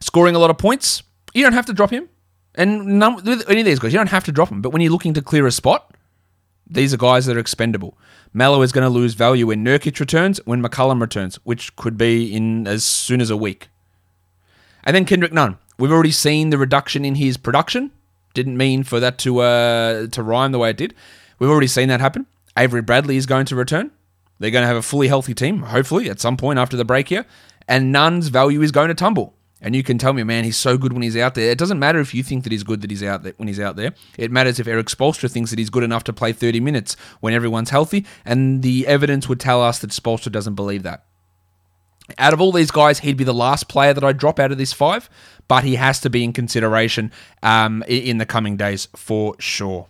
scoring 0.00 0.34
a 0.34 0.38
lot 0.38 0.50
of 0.50 0.58
points. 0.58 1.02
You 1.32 1.42
don't 1.42 1.54
have 1.54 1.64
to 1.66 1.72
drop 1.72 1.88
him. 1.88 2.06
And 2.54 2.98
none, 2.98 3.14
with 3.24 3.48
any 3.48 3.60
of 3.60 3.66
these 3.66 3.78
guys, 3.78 3.94
you 3.94 3.98
don't 3.98 4.10
have 4.10 4.24
to 4.24 4.32
drop 4.32 4.50
him. 4.50 4.60
But 4.60 4.74
when 4.74 4.82
you're 4.82 4.92
looking 4.92 5.14
to 5.14 5.22
clear 5.22 5.46
a 5.46 5.50
spot, 5.50 5.95
these 6.68 6.92
are 6.92 6.98
guys 6.98 7.26
that 7.26 7.36
are 7.36 7.40
expendable. 7.40 7.96
Melo 8.32 8.62
is 8.62 8.72
going 8.72 8.84
to 8.84 8.90
lose 8.90 9.14
value 9.14 9.46
when 9.46 9.64
Nurkic 9.64 9.98
returns, 9.98 10.40
when 10.44 10.62
McCollum 10.62 11.00
returns, 11.00 11.36
which 11.44 11.74
could 11.76 11.96
be 11.96 12.34
in 12.34 12.66
as 12.66 12.84
soon 12.84 13.20
as 13.20 13.30
a 13.30 13.36
week. 13.36 13.68
And 14.84 14.94
then 14.94 15.04
Kendrick 15.04 15.32
Nunn. 15.32 15.58
We've 15.78 15.92
already 15.92 16.10
seen 16.10 16.50
the 16.50 16.58
reduction 16.58 17.04
in 17.04 17.16
his 17.16 17.36
production. 17.36 17.90
Didn't 18.34 18.56
mean 18.56 18.82
for 18.82 19.00
that 19.00 19.18
to 19.20 19.40
uh, 19.40 20.06
to 20.08 20.22
rhyme 20.22 20.52
the 20.52 20.58
way 20.58 20.70
it 20.70 20.76
did. 20.76 20.94
We've 21.38 21.50
already 21.50 21.66
seen 21.66 21.88
that 21.88 22.00
happen. 22.00 22.26
Avery 22.56 22.82
Bradley 22.82 23.16
is 23.16 23.26
going 23.26 23.46
to 23.46 23.56
return. 23.56 23.90
They're 24.38 24.50
going 24.50 24.62
to 24.62 24.68
have 24.68 24.76
a 24.76 24.82
fully 24.82 25.08
healthy 25.08 25.34
team, 25.34 25.62
hopefully, 25.62 26.10
at 26.10 26.20
some 26.20 26.36
point 26.36 26.58
after 26.58 26.76
the 26.76 26.84
break 26.84 27.08
here. 27.08 27.24
And 27.68 27.92
Nunn's 27.92 28.28
value 28.28 28.62
is 28.62 28.70
going 28.70 28.88
to 28.88 28.94
tumble. 28.94 29.34
And 29.60 29.74
you 29.74 29.82
can 29.82 29.96
tell 29.96 30.12
me, 30.12 30.22
man, 30.22 30.44
he's 30.44 30.56
so 30.56 30.76
good 30.76 30.92
when 30.92 31.02
he's 31.02 31.16
out 31.16 31.34
there. 31.34 31.50
It 31.50 31.58
doesn't 31.58 31.78
matter 31.78 31.98
if 31.98 32.14
you 32.14 32.22
think 32.22 32.44
that 32.44 32.52
he's 32.52 32.62
good 32.62 32.82
that 32.82 32.90
he's 32.90 33.02
out 33.02 33.22
there 33.22 33.32
when 33.38 33.48
he's 33.48 33.60
out 33.60 33.76
there. 33.76 33.94
It 34.18 34.30
matters 34.30 34.60
if 34.60 34.66
Erik 34.66 34.88
Spoelstra 34.88 35.30
thinks 35.30 35.50
that 35.50 35.58
he's 35.58 35.70
good 35.70 35.82
enough 35.82 36.04
to 36.04 36.12
play 36.12 36.32
30 36.32 36.60
minutes 36.60 36.94
when 37.20 37.32
everyone's 37.32 37.70
healthy. 37.70 38.04
And 38.24 38.62
the 38.62 38.86
evidence 38.86 39.28
would 39.28 39.40
tell 39.40 39.62
us 39.62 39.78
that 39.78 39.90
Spoelstra 39.90 40.30
doesn't 40.30 40.56
believe 40.56 40.82
that. 40.82 41.04
Out 42.18 42.32
of 42.32 42.40
all 42.40 42.52
these 42.52 42.70
guys, 42.70 43.00
he'd 43.00 43.16
be 43.16 43.24
the 43.24 43.34
last 43.34 43.68
player 43.68 43.92
that 43.92 44.04
I 44.04 44.12
drop 44.12 44.38
out 44.38 44.52
of 44.52 44.58
this 44.58 44.72
five, 44.72 45.10
but 45.48 45.64
he 45.64 45.74
has 45.74 46.00
to 46.00 46.10
be 46.10 46.22
in 46.22 46.32
consideration 46.32 47.10
um, 47.42 47.82
in 47.88 48.18
the 48.18 48.26
coming 48.26 48.56
days 48.56 48.88
for 48.94 49.34
sure. 49.38 49.88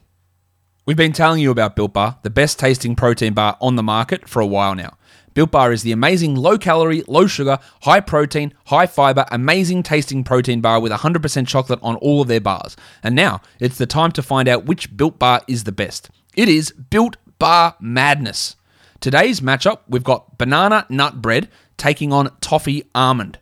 We've 0.86 0.96
been 0.96 1.12
telling 1.12 1.40
you 1.40 1.50
about 1.50 1.74
Built 1.74 1.92
Bar, 1.92 2.18
the 2.22 2.30
best 2.30 2.58
tasting 2.60 2.94
protein 2.94 3.34
bar 3.34 3.58
on 3.60 3.74
the 3.74 3.82
market 3.82 4.28
for 4.28 4.40
a 4.40 4.46
while 4.46 4.74
now. 4.76 4.96
Built 5.36 5.50
Bar 5.50 5.70
is 5.70 5.82
the 5.82 5.92
amazing 5.92 6.34
low 6.34 6.56
calorie, 6.56 7.02
low 7.06 7.26
sugar, 7.26 7.58
high 7.82 8.00
protein, 8.00 8.54
high 8.68 8.86
fiber, 8.86 9.26
amazing 9.30 9.82
tasting 9.82 10.24
protein 10.24 10.62
bar 10.62 10.80
with 10.80 10.90
100% 10.90 11.46
chocolate 11.46 11.78
on 11.82 11.96
all 11.96 12.22
of 12.22 12.28
their 12.28 12.40
bars. 12.40 12.74
And 13.02 13.14
now 13.14 13.42
it's 13.60 13.76
the 13.76 13.84
time 13.84 14.12
to 14.12 14.22
find 14.22 14.48
out 14.48 14.64
which 14.64 14.96
Built 14.96 15.18
Bar 15.18 15.42
is 15.46 15.64
the 15.64 15.72
best. 15.72 16.08
It 16.36 16.48
is 16.48 16.70
Built 16.70 17.18
Bar 17.38 17.76
Madness. 17.80 18.56
Today's 18.98 19.42
matchup, 19.42 19.80
we've 19.86 20.02
got 20.02 20.38
banana 20.38 20.86
nut 20.88 21.20
bread 21.20 21.50
taking 21.76 22.14
on 22.14 22.34
toffee 22.40 22.84
almond. 22.94 23.38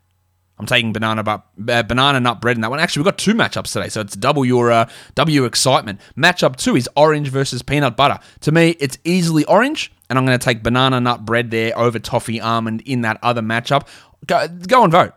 I'm 0.59 0.67
taking 0.67 0.93
banana 0.93 1.23
uh, 1.69 1.83
banana 1.85 2.19
nut 2.19 2.41
bread 2.41 2.57
in 2.57 2.63
that 2.63 2.71
one. 2.71 2.81
Actually, 2.81 3.03
we've 3.03 3.13
got 3.13 3.19
two 3.19 3.35
matchups 3.35 3.73
today, 3.73 3.89
so 3.89 4.01
it's 4.01 4.17
double 4.17 4.45
your 4.45 4.73
uh, 4.73 4.89
W 5.15 5.45
excitement. 5.45 6.01
Matchup 6.17 6.57
two 6.57 6.75
is 6.75 6.89
orange 6.97 7.29
versus 7.29 7.63
peanut 7.63 7.97
butter. 7.97 8.19
To 8.41 8.51
me, 8.51 8.71
it's 8.81 8.99
easily 9.05 9.45
orange, 9.45 9.93
and 10.09 10.19
I'm 10.19 10.27
going 10.27 10.39
to 10.39 10.45
take 10.45 10.63
banana 10.63 11.01
nut 11.01 11.25
bread 11.25 11.51
there 11.51 11.77
over 11.79 11.99
toffee 11.99 12.41
almond 12.41 12.83
in 12.83 13.03
that 13.03 13.19
other 13.23 13.43
matchup. 13.43 13.87
Go, 14.27 14.47
go 14.49 14.85
and 14.85 14.93
vote. 14.93 15.15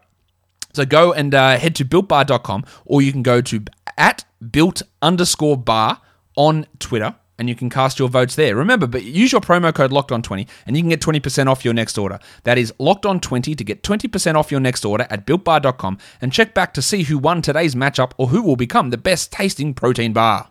So 0.73 0.85
go 0.85 1.13
and 1.13 1.33
uh, 1.33 1.57
head 1.57 1.75
to 1.75 1.85
builtbar.com, 1.85 2.65
or 2.85 3.01
you 3.01 3.11
can 3.11 3.23
go 3.23 3.41
to 3.41 3.63
at 3.97 4.25
built 4.51 4.83
underscore 5.01 5.57
bar 5.57 6.01
on 6.35 6.67
Twitter 6.79 7.15
and 7.39 7.49
you 7.49 7.55
can 7.55 7.69
cast 7.69 7.99
your 7.99 8.09
votes 8.09 8.35
there. 8.35 8.55
Remember, 8.55 8.87
but 8.87 9.03
use 9.03 9.31
your 9.31 9.41
promo 9.41 9.73
code 9.73 9.91
locked 9.91 10.11
on 10.11 10.21
20 10.21 10.47
and 10.65 10.75
you 10.75 10.81
can 10.81 10.89
get 10.89 11.01
20% 11.01 11.47
off 11.47 11.63
your 11.63 11.73
next 11.73 11.97
order. 11.97 12.19
That 12.43 12.57
is 12.57 12.73
locked 12.79 13.05
on 13.05 13.19
20 13.19 13.55
to 13.55 13.63
get 13.63 13.83
20% 13.83 14.35
off 14.35 14.51
your 14.51 14.59
next 14.59 14.85
order 14.85 15.07
at 15.09 15.25
builtbar.com 15.25 15.97
and 16.21 16.33
check 16.33 16.53
back 16.53 16.73
to 16.75 16.81
see 16.81 17.03
who 17.03 17.17
won 17.17 17.41
today's 17.41 17.75
matchup 17.75 18.11
or 18.17 18.27
who 18.27 18.41
will 18.41 18.55
become 18.55 18.89
the 18.89 18.97
best 18.97 19.31
tasting 19.31 19.73
protein 19.73 20.13
bar. 20.13 20.49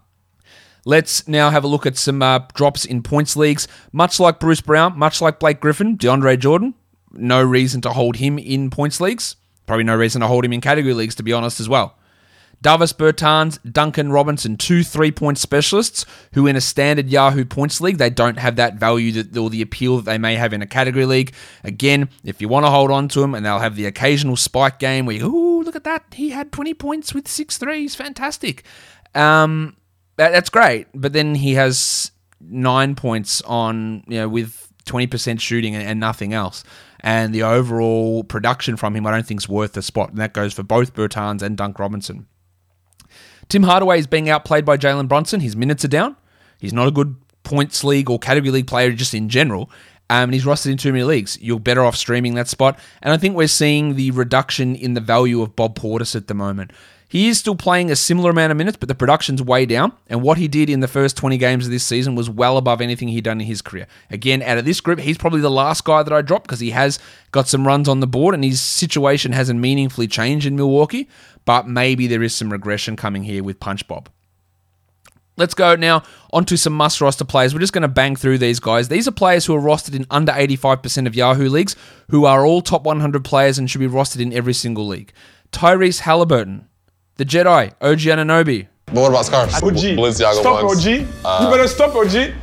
Let's 0.87 1.27
now 1.27 1.51
have 1.51 1.65
a 1.65 1.67
look 1.67 1.85
at 1.85 1.97
some 1.97 2.23
uh, 2.23 2.39
drops 2.55 2.85
in 2.85 3.03
points 3.03 3.35
leagues. 3.35 3.67
Much 3.91 4.21
like 4.21 4.39
Bruce 4.39 4.61
Brown, 4.61 4.97
much 4.97 5.21
like 5.21 5.41
Blake 5.41 5.59
Griffin, 5.59 5.99
DeAndre 5.99 6.39
Jordan, 6.39 6.75
no 7.11 7.43
reason 7.43 7.81
to 7.81 7.91
hold 7.91 8.17
him 8.17 8.39
in 8.39 8.71
points 8.71 9.01
leagues. 9.01 9.35
Probably 9.67 9.83
no 9.83 9.97
reason 9.97 10.21
to 10.21 10.29
hold 10.29 10.45
him 10.45 10.53
in 10.53 10.61
category 10.61 10.95
leagues, 10.95 11.17
to 11.17 11.25
be 11.25 11.33
honest, 11.33 11.59
as 11.59 11.69
well. 11.69 11.99
Davis 12.63 12.93
Bertans, 12.93 13.59
Duncan 13.71 14.13
Robinson, 14.13 14.57
two 14.57 14.85
three 14.85 15.11
point 15.11 15.39
specialists 15.39 16.07
who, 16.35 16.47
in 16.47 16.55
a 16.55 16.61
standard 16.61 17.11
Yahoo 17.11 17.45
points 17.45 17.81
league, 17.81 17.99
they 17.99 18.09
don't 18.09 18.39
have 18.39 18.55
that 18.55 18.77
value 18.77 19.11
that, 19.11 19.37
or 19.37 19.51
the 19.51 19.63
appeal 19.63 19.97
that 19.97 20.05
they 20.05 20.19
may 20.19 20.37
have 20.37 20.53
in 20.53 20.63
a 20.63 20.67
category 20.67 21.05
league. 21.05 21.35
Again, 21.65 22.11
if 22.23 22.41
you 22.41 22.47
want 22.47 22.65
to 22.65 22.71
hold 22.71 22.93
on 22.93 23.09
to 23.09 23.21
them, 23.21 23.35
and 23.35 23.45
they'll 23.45 23.59
have 23.59 23.75
the 23.75 23.87
occasional 23.87 24.37
spike 24.37 24.79
game 24.79 25.05
where 25.05 25.17
you, 25.17 25.27
ooh, 25.27 25.65
look 25.65 25.75
at 25.75 25.83
that, 25.83 26.05
he 26.13 26.31
had 26.31 26.53
20 26.53 26.75
points 26.75 27.13
with 27.13 27.27
six 27.27 27.59
threes, 27.59 27.97
fantastic. 27.97 28.63
Um, 29.17 29.77
that, 30.17 30.33
that's 30.33 30.51
great, 30.51 30.87
but 30.95 31.13
then 31.13 31.35
he 31.35 31.55
has 31.55 32.11
nine 32.41 32.95
points 32.95 33.43
on, 33.43 34.05
you 34.07 34.19
know, 34.19 34.29
with 34.29 34.73
20% 34.87 35.41
shooting 35.41 35.75
and, 35.75 35.87
and 35.87 36.01
nothing 36.01 36.33
else 36.33 36.65
and 37.07 37.33
the 37.33 37.45
overall 37.45 38.25
production 38.25 38.77
from 38.77 38.97
him, 38.97 39.07
I 39.07 39.13
don't 39.13 39.25
think 39.25 39.41
is 39.41 39.49
worth 39.49 39.75
the 39.75 39.83
spot. 39.83 40.11
And 40.11 40.19
that 40.19 40.33
goes 40.33 40.53
for 40.53 40.65
both 40.65 40.93
Bertans 40.93 41.41
and 41.41 41.57
Dunk 41.57 41.79
Robinson. 41.79 42.27
Tim 43.49 43.63
Hardaway 43.63 44.01
is 44.01 44.09
being 44.09 44.29
outplayed 44.29 44.65
by 44.65 44.77
Jalen 44.77 45.07
Brunson. 45.07 45.39
His 45.39 45.55
minutes 45.55 45.85
are 45.85 45.89
down. 45.89 46.17
He's 46.59 46.73
not 46.73 46.89
a 46.89 46.91
good 46.91 47.15
points 47.45 47.85
league 47.85 48.11
or 48.11 48.19
category 48.19 48.51
league 48.51 48.67
player 48.67 48.91
just 48.91 49.15
in 49.15 49.29
general. 49.29 49.71
um, 50.11 50.25
and 50.25 50.35
he's 50.35 50.45
rostered 50.45 50.73
in 50.73 50.79
too 50.79 50.93
many 50.93 51.05
leagues. 51.05 51.39
You're 51.41 51.61
better 51.61 51.85
off 51.85 51.95
streaming 51.95 52.35
that 52.35 52.49
spot. 52.49 52.77
And 53.03 53.13
I 53.13 53.19
think 53.19 53.37
we're 53.37 53.47
seeing 53.47 53.95
the 53.95 54.11
reduction 54.11 54.75
in 54.75 54.95
the 54.95 55.01
value 55.01 55.43
of 55.43 55.55
Bob 55.55 55.79
Portis 55.79 56.17
at 56.17 56.27
the 56.27 56.35
moment. 56.35 56.73
He 57.09 57.29
is 57.29 57.39
still 57.39 57.55
playing 57.55 57.91
a 57.91 57.97
similar 57.97 58.31
amount 58.31 58.51
of 58.51 58.57
minutes, 58.57 58.79
but 58.79 58.89
the 58.89 58.95
production's 58.95 59.41
way 59.41 59.65
down. 59.65 59.93
And 60.09 60.23
what 60.23 60.39
he 60.39 60.49
did 60.49 60.69
in 60.69 60.81
the 60.81 60.89
first 60.89 61.17
20 61.17 61.39
games 61.39 61.65
of 61.65 61.71
this 61.71 61.85
season 61.85 62.17
was 62.17 62.29
well 62.29 62.57
above 62.57 62.81
anything 62.81 63.09
he'd 63.09 63.25
done 63.25 63.41
in 63.41 63.47
his 63.47 63.63
career. 63.63 63.87
Again, 64.11 64.43
out 64.43 64.59
of 64.59 64.65
this 64.65 64.81
group, 64.81 64.99
he's 64.99 65.19
probably 65.19 65.41
the 65.41 65.51
last 65.51 65.85
guy 65.85 66.03
that 66.03 66.13
I 66.13 66.21
dropped 66.21 66.47
because 66.47 66.61
he 66.61 66.71
has 66.71 66.99
got 67.31 67.47
some 67.47 67.67
runs 67.67 67.89
on 67.89 68.01
the 68.01 68.09
board 68.09 68.35
and 68.35 68.43
his 68.43 68.61
situation 68.61 69.33
hasn't 69.33 69.61
meaningfully 69.61 70.09
changed 70.09 70.47
in 70.47 70.57
Milwaukee. 70.57 71.09
But 71.45 71.69
maybe 71.69 72.09
there 72.09 72.25
is 72.25 72.35
some 72.35 72.51
regression 72.51 72.97
coming 72.97 73.23
here 73.23 73.45
with 73.45 73.61
Punch 73.61 73.87
Bob. 73.87 74.09
Let's 75.37 75.55
go 75.55 75.77
now 75.77 76.03
onto 76.33 76.57
some 76.57 76.73
must 76.73 77.01
roster 77.01 77.25
players. 77.25 77.55
We're 77.55 77.61
just 77.61 77.75
going 77.75 77.83
to 77.83 77.89
bang 77.89 78.17
through 78.17 78.39
these 78.39 78.59
guys. 78.59 78.89
These 78.89 79.07
are 79.07 79.13
players 79.13 79.45
who 79.45 79.55
are 79.55 79.61
rostered 79.61 79.95
in 79.95 80.07
under 80.11 80.33
85% 80.33 81.07
of 81.07 81.15
Yahoo 81.15 81.49
leagues, 81.49 81.77
who 82.11 82.25
are 82.25 82.45
all 82.45 82.63
top 82.63 82.85
100 82.85 83.23
players 83.23 83.59
and 83.59 83.71
should 83.71 83.81
be 83.81 83.87
rostered 83.87 84.23
in 84.23 84.33
every 84.33 84.55
single 84.55 84.87
league. 84.87 85.13
Tyrese 85.53 86.01
Halliburton, 86.01 86.69
the 87.17 87.25
Jedi, 87.25 87.73
OG 87.81 87.99
Anunoby. 87.99 88.69
But 88.87 88.95
what 88.95 89.09
about 89.11 89.27
scarves? 89.27 89.55
OG. 89.57 89.97
Balenciaga 89.97 90.35
Stop, 90.41 90.65
ones. 90.65 90.87
OG. 90.87 90.93
you 90.93 91.51
better 91.51 91.69
stop, 91.69 91.95
OG. 91.95 92.35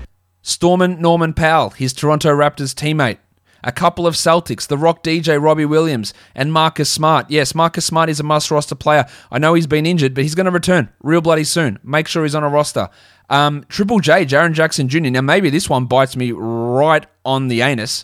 Storman 0.44 1.00
Norman 1.00 1.34
Powell, 1.34 1.70
his 1.72 1.94
Toronto 1.94 2.30
Raptors 2.36 2.74
teammate. 2.74 3.18
A 3.66 3.72
couple 3.72 4.06
of 4.06 4.16
Celtics, 4.16 4.68
the 4.68 4.78
Rock 4.78 5.04
DJ 5.04 5.42
Robbie 5.42 5.64
Williams, 5.64 6.14
and 6.36 6.52
Marcus 6.52 6.92
Smart. 6.92 7.28
Yes, 7.32 7.56
Marcus 7.56 7.86
Smart 7.86 8.10
is 8.10 8.20
a 8.20 8.24
must 8.24 8.52
roster 8.52 8.76
player. 8.76 9.06
I 9.32 9.40
know 9.40 9.54
he's 9.54 9.68
been 9.68 9.86
injured, 9.86 10.14
but 10.14 10.24
he's 10.26 10.36
going 10.36 10.48
to 10.48 10.52
return 10.52 10.90
real 11.02 11.22
bloody 11.22 11.46
soon. 11.46 11.80
Make 11.82 12.10
sure 12.10 12.24
he's 12.24 12.36
on 12.36 12.44
a 12.44 12.50
roster. 12.50 12.90
Um, 13.30 13.64
Triple 13.70 14.00
J, 14.02 14.26
Jaren 14.26 14.52
Jackson 14.52 14.90
Jr. 14.90 15.00
Now, 15.12 15.22
maybe 15.22 15.50
this 15.50 15.70
one 15.70 15.86
bites 15.86 16.18
me 16.18 16.34
right 16.34 17.06
on 17.24 17.48
the 17.48 17.62
anus, 17.62 18.04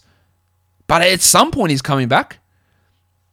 but 0.88 1.02
at 1.02 1.20
some 1.20 1.52
point 1.52 1.72
he's 1.72 1.82
coming 1.82 2.08
back. 2.08 2.40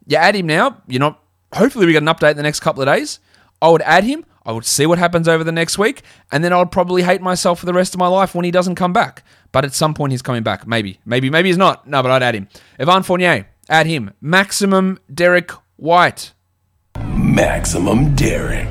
You 0.08 0.16
add 0.16 0.34
him 0.34 0.46
now, 0.46 0.82
you're 0.88 0.98
not. 1.00 1.22
Hopefully, 1.54 1.86
we 1.86 1.92
get 1.92 2.02
an 2.02 2.08
update 2.08 2.32
in 2.32 2.36
the 2.36 2.42
next 2.42 2.60
couple 2.60 2.82
of 2.82 2.88
days. 2.88 3.20
I 3.62 3.68
would 3.68 3.82
add 3.82 4.04
him. 4.04 4.24
I 4.44 4.52
would 4.52 4.64
see 4.64 4.86
what 4.86 4.98
happens 4.98 5.26
over 5.26 5.42
the 5.42 5.50
next 5.50 5.76
week, 5.76 6.02
and 6.30 6.44
then 6.44 6.52
I 6.52 6.58
would 6.58 6.70
probably 6.70 7.02
hate 7.02 7.20
myself 7.20 7.58
for 7.58 7.66
the 7.66 7.72
rest 7.72 7.94
of 7.94 7.98
my 7.98 8.06
life 8.06 8.32
when 8.34 8.44
he 8.44 8.52
doesn't 8.52 8.76
come 8.76 8.92
back. 8.92 9.24
But 9.50 9.64
at 9.64 9.74
some 9.74 9.92
point, 9.92 10.12
he's 10.12 10.22
coming 10.22 10.44
back. 10.44 10.66
Maybe, 10.66 11.00
maybe, 11.04 11.30
maybe 11.30 11.48
he's 11.48 11.56
not. 11.56 11.88
No, 11.88 12.00
but 12.00 12.12
I'd 12.12 12.22
add 12.22 12.36
him. 12.36 12.48
Evan 12.78 13.02
Fournier, 13.02 13.48
add 13.68 13.86
him. 13.86 14.12
Maximum 14.20 15.00
Derek 15.12 15.50
White. 15.76 16.32
Maximum 17.04 18.14
Derek. 18.14 18.68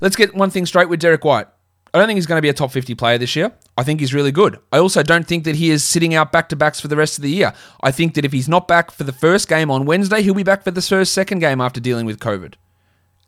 Let's 0.00 0.14
get 0.14 0.34
one 0.34 0.50
thing 0.50 0.64
straight 0.64 0.88
with 0.88 1.00
Derek 1.00 1.24
White. 1.24 1.48
I 1.94 1.98
don't 1.98 2.08
think 2.08 2.16
he's 2.18 2.26
going 2.26 2.38
to 2.38 2.42
be 2.42 2.48
a 2.48 2.54
top 2.54 2.72
50 2.72 2.94
player 2.94 3.16
this 3.16 3.36
year. 3.36 3.52
I 3.78 3.82
think 3.82 4.00
he's 4.00 4.12
really 4.12 4.32
good. 4.32 4.58
I 4.72 4.78
also 4.78 5.02
don't 5.02 5.26
think 5.26 5.44
that 5.44 5.56
he 5.56 5.70
is 5.70 5.82
sitting 5.82 6.14
out 6.14 6.32
back 6.32 6.48
to 6.50 6.56
backs 6.56 6.80
for 6.80 6.88
the 6.88 6.96
rest 6.96 7.16
of 7.16 7.22
the 7.22 7.30
year. 7.30 7.54
I 7.82 7.90
think 7.90 8.14
that 8.14 8.24
if 8.24 8.32
he's 8.32 8.48
not 8.48 8.68
back 8.68 8.90
for 8.90 9.04
the 9.04 9.12
first 9.12 9.48
game 9.48 9.70
on 9.70 9.86
Wednesday, 9.86 10.22
he'll 10.22 10.34
be 10.34 10.42
back 10.42 10.62
for 10.62 10.70
the 10.70 10.82
first 10.82 11.12
second 11.12 11.38
game 11.38 11.60
after 11.60 11.80
dealing 11.80 12.04
with 12.04 12.18
COVID. 12.18 12.54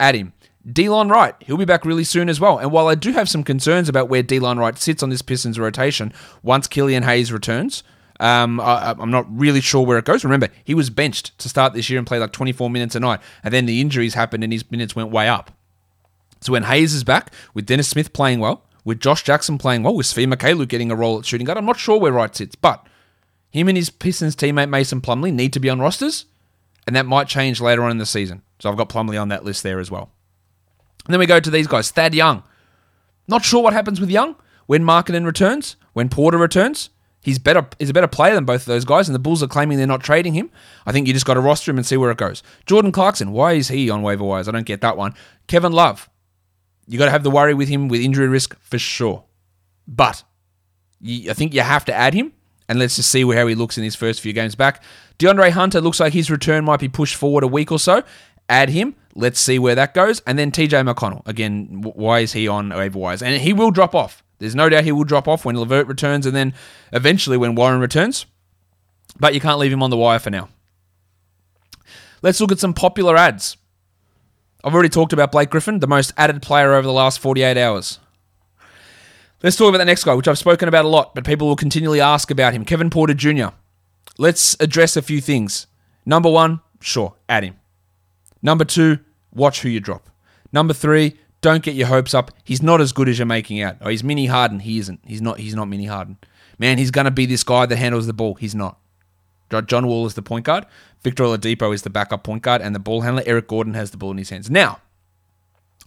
Add 0.01 0.17
him. 0.17 0.33
Delon 0.67 1.11
Wright, 1.11 1.35
he'll 1.41 1.57
be 1.57 1.65
back 1.65 1.85
really 1.85 2.05
soon 2.05 2.29
as 2.29 2.41
well. 2.41 2.59
And 2.59 2.71
while 2.71 2.89
I 2.89 2.95
do 2.95 3.13
have 3.13 3.29
some 3.29 3.43
concerns 3.43 3.89
about 3.89 4.09
where 4.09 4.23
Delon 4.23 4.59
Wright 4.59 4.77
sits 4.77 5.03
on 5.03 5.09
this 5.09 5.23
Pistons 5.23 5.59
rotation 5.59 6.13
once 6.43 6.67
Killian 6.69 7.05
Hayes 7.05 7.33
returns, 7.33 7.83
um, 8.21 8.61
I, 8.61 8.95
I'm 8.99 9.11
not 9.11 9.27
really 9.31 9.61
sure 9.61 9.87
where 9.87 9.99
it 9.99 10.05
goes. 10.05 10.25
Remember, 10.25 10.49
he 10.65 10.75
was 10.75 10.91
benched 10.91 11.39
to 11.39 11.49
start 11.49 11.73
this 11.73 11.89
year 11.89 11.99
and 11.99 12.07
played 12.07 12.19
like 12.19 12.33
24 12.33 12.69
minutes 12.69 12.95
a 12.97 13.01
night, 13.01 13.21
and 13.43 13.55
then 13.55 13.67
the 13.67 13.81
injuries 13.81 14.15
happened 14.15 14.45
and 14.45 14.53
his 14.53 14.69
minutes 14.71 14.95
went 14.95 15.11
way 15.11 15.29
up. 15.29 15.53
So 16.41 16.53
when 16.53 16.65
Hayes 16.65 16.95
is 16.95 17.05
back, 17.05 17.33
with 17.55 17.67
Dennis 17.67 17.89
Smith 17.89 18.13
playing 18.13 18.41
well, 18.41 18.65
with 18.85 19.01
Josh 19.01 19.23
Jackson 19.23 19.59
playing 19.59 19.83
well, 19.83 19.95
with 19.95 20.07
Svi 20.07 20.33
Mykhailiuk 20.33 20.69
getting 20.69 20.91
a 20.91 20.97
role 20.97 21.19
at 21.19 21.27
shooting 21.27 21.45
guard, 21.45 21.59
I'm 21.59 21.67
not 21.67 21.79
sure 21.79 21.99
where 21.99 22.13
Wright 22.13 22.35
sits, 22.35 22.55
but 22.55 22.87
him 23.51 23.69
and 23.69 23.77
his 23.77 23.91
Pistons 23.91 24.37
teammate 24.37 24.69
Mason 24.69 25.01
Plumlee 25.01 25.33
need 25.33 25.53
to 25.53 25.61
be 25.61 25.71
on 25.71 25.81
rosters, 25.81 26.27
and 26.87 26.95
that 26.97 27.07
might 27.07 27.29
change 27.29 27.61
later 27.61 27.83
on 27.83 27.91
in 27.91 27.99
the 27.99 28.07
season. 28.07 28.43
So 28.61 28.71
I've 28.71 28.77
got 28.77 28.89
Plumlee 28.89 29.21
on 29.21 29.29
that 29.29 29.45
list 29.45 29.63
there 29.63 29.81
as 29.81 29.91
well. 29.91 30.11
And 31.07 31.13
then 31.13 31.21
we 31.21 31.27
go 31.27 31.41
to 31.41 31.51
these 31.51 31.67
guys. 31.67 31.91
Thad 31.91 32.15
Young. 32.15 32.43
Not 33.27 33.45
sure 33.45 33.63
what 33.63 33.73
happens 33.73 34.01
with 34.01 34.11
Young 34.11 34.37
when 34.67 34.85
Markkanen 34.85 35.25
returns, 35.25 35.77
when 35.93 36.09
Porter 36.09 36.39
returns. 36.39 36.91
He's 37.21 37.39
better. 37.39 37.67
He's 37.79 37.91
a 37.91 37.95
better 37.95 38.07
player 38.07 38.35
than 38.35 38.45
both 38.45 38.61
of 38.63 38.67
those 38.67 38.85
guys, 38.85 39.09
and 39.09 39.15
the 39.15 39.19
Bulls 39.19 39.43
are 39.43 39.49
claiming 39.49 39.77
they're 39.77 39.87
not 39.87 40.03
trading 40.03 40.35
him. 40.35 40.51
I 40.87 40.93
think 40.93 41.07
you 41.07 41.13
just 41.13 41.27
got 41.27 41.35
to 41.35 41.41
roster 41.41 41.71
him 41.71 41.77
and 41.77 41.87
see 41.87 41.97
where 41.97 42.11
it 42.11 42.17
goes. 42.17 42.43
Jordan 42.65 42.93
Clarkson. 42.93 43.33
Why 43.33 43.55
is 43.55 43.69
he 43.69 43.91
on 43.91 44.03
waiver 44.03 44.25
wires? 44.25 44.49
I 44.49 44.53
don't 44.53 44.65
get 44.65 44.81
that 44.83 44.97
one. 44.97 45.15
Kevin 45.47 45.73
Love. 45.73 46.09
You 46.89 46.99
got 46.99 47.05
to 47.05 47.11
have 47.11 47.23
the 47.23 47.31
worry 47.31 47.55
with 47.55 47.69
him 47.69 47.89
with 47.89 48.01
injury 48.01 48.29
risk 48.29 48.59
for 48.61 48.79
sure, 48.79 49.25
but 49.87 50.25
I 51.07 51.35
think 51.35 51.55
you 51.55 51.61
have 51.61 51.85
to 51.85 51.95
add 51.95 52.15
him. 52.15 52.33
And 52.69 52.79
let's 52.79 52.97
just 52.97 53.11
see 53.11 53.23
how 53.23 53.47
he 53.47 53.55
looks 53.55 53.79
in 53.79 53.85
his 53.85 53.95
first 53.95 54.21
few 54.21 54.33
games 54.33 54.55
back. 54.55 54.83
DeAndre 55.19 55.51
Hunter 55.51 55.81
looks 55.81 56.01
like 56.01 56.13
his 56.13 56.31
return 56.31 56.65
might 56.65 56.81
be 56.81 56.89
pushed 56.89 57.15
forward 57.15 57.43
a 57.45 57.49
week 57.49 57.73
or 57.73 57.79
so. 57.79 58.03
Add 58.49 58.69
him. 58.71 58.95
Let's 59.15 59.41
see 59.41 59.59
where 59.59 59.75
that 59.75 59.95
goes. 59.95 60.21
And 60.27 60.39
then 60.39 60.51
TJ 60.51 60.87
McConnell. 60.87 61.27
Again, 61.27 61.81
why 61.83 62.21
is 62.21 62.33
he 62.33 62.47
on 62.47 62.71
wires? 62.93 63.23
And 63.23 63.41
he 63.41 63.53
will 63.53 63.71
drop 63.71 63.95
off. 63.95 64.23
There's 64.39 64.55
no 64.55 64.69
doubt 64.69 64.85
he 64.85 64.93
will 64.93 65.05
drop 65.05 65.27
off 65.27 65.45
when 65.45 65.57
LeVert 65.57 65.87
returns 65.87 66.27
and 66.27 66.37
then 66.37 66.55
eventually 66.93 67.37
when 67.37 67.55
Warren 67.55 67.81
returns. 67.81 68.27
But 69.19 69.35
you 69.35 69.41
can't 69.41 69.59
leave 69.59 69.73
him 69.73 69.83
on 69.83 69.91
the 69.91 69.97
wire 69.97 70.19
for 70.19 70.31
now. 70.31 70.49
Let's 72.23 72.41
look 72.41 72.53
at 72.53 72.59
some 72.59 72.75
popular 72.75 73.17
adds. 73.17 73.57
I've 74.65 74.75
already 74.75 74.89
talked 74.89 75.13
about 75.13 75.31
Blake 75.31 75.51
Griffin, 75.51 75.79
the 75.79 75.87
most 75.87 76.13
added 76.17 76.43
player 76.43 76.75
over 76.75 76.87
the 76.87 76.93
last 76.93 77.21
48 77.21 77.57
hours. 77.57 78.01
Let's 79.43 79.55
talk 79.55 79.69
about 79.69 79.79
the 79.79 79.85
next 79.85 80.03
guy, 80.03 80.15
which 80.15 80.27
I've 80.27 80.39
spoken 80.39 80.69
about 80.69 80.85
a 80.85 80.89
lot, 80.89 81.15
but 81.15 81.25
people 81.25 81.47
will 81.47 81.57
continually 81.57 82.01
ask 82.01 82.31
about 82.31 82.55
him 82.55 82.65
Kevin 82.65 82.91
Porter 82.91 83.15
Jr. 83.15 83.49
Let's 84.19 84.57
address 84.59 84.97
a 84.97 85.03
few 85.03 85.21
things. 85.21 85.69
Number 86.05 86.29
one, 86.29 86.61
sure, 86.81 87.15
add 87.29 87.45
him. 87.45 87.57
Number 88.43 88.65
two, 88.65 88.99
watch 89.33 89.61
who 89.61 89.69
you 89.69 89.79
drop. 89.79 90.11
Number 90.53 90.75
three, 90.75 91.19
don't 91.41 91.63
get 91.63 91.77
your 91.77 91.87
hopes 91.87 92.15
up. 92.15 92.33
He's 92.43 92.63
not 92.63 92.81
as 92.81 92.93
good 92.93 93.09
as 93.09 93.19
you're 93.19 93.27
making 93.27 93.63
out. 93.63 93.77
Oh, 93.81 93.89
he's 93.91 94.03
mini 94.03 94.27
Harden. 94.27 94.59
He 94.61 94.79
isn't. 94.79 95.01
He's 95.05 95.23
not. 95.23 95.39
He's 95.39 95.55
not 95.55 95.67
mini 95.67 95.87
Harden. 95.87 96.19
Man, 96.59 96.79
he's 96.79 96.91
gonna 96.91 97.13
be 97.13 97.27
this 97.27 97.45
guy 97.45 97.67
that 97.67 97.77
handles 97.77 98.09
the 98.09 98.13
ball. 98.13 98.35
He's 98.35 98.57
not. 98.57 98.79
John 99.51 99.87
Wall 99.87 100.07
is 100.07 100.15
the 100.15 100.23
point 100.23 100.45
guard. 100.45 100.67
Victor 101.03 101.25
Oladipo 101.25 101.73
is 101.75 101.83
the 101.83 101.91
backup 101.91 102.25
point 102.25 102.43
guard, 102.43 102.61
and 102.61 102.75
the 102.75 102.81
ball 102.81 103.03
handler 103.03 103.23
Eric 103.27 103.49
Gordon 103.49 103.75
has 103.75 103.91
the 103.91 103.97
ball 103.97 104.11
in 104.11 104.19
his 104.19 104.31
hands. 104.31 104.51
Now, 104.51 104.81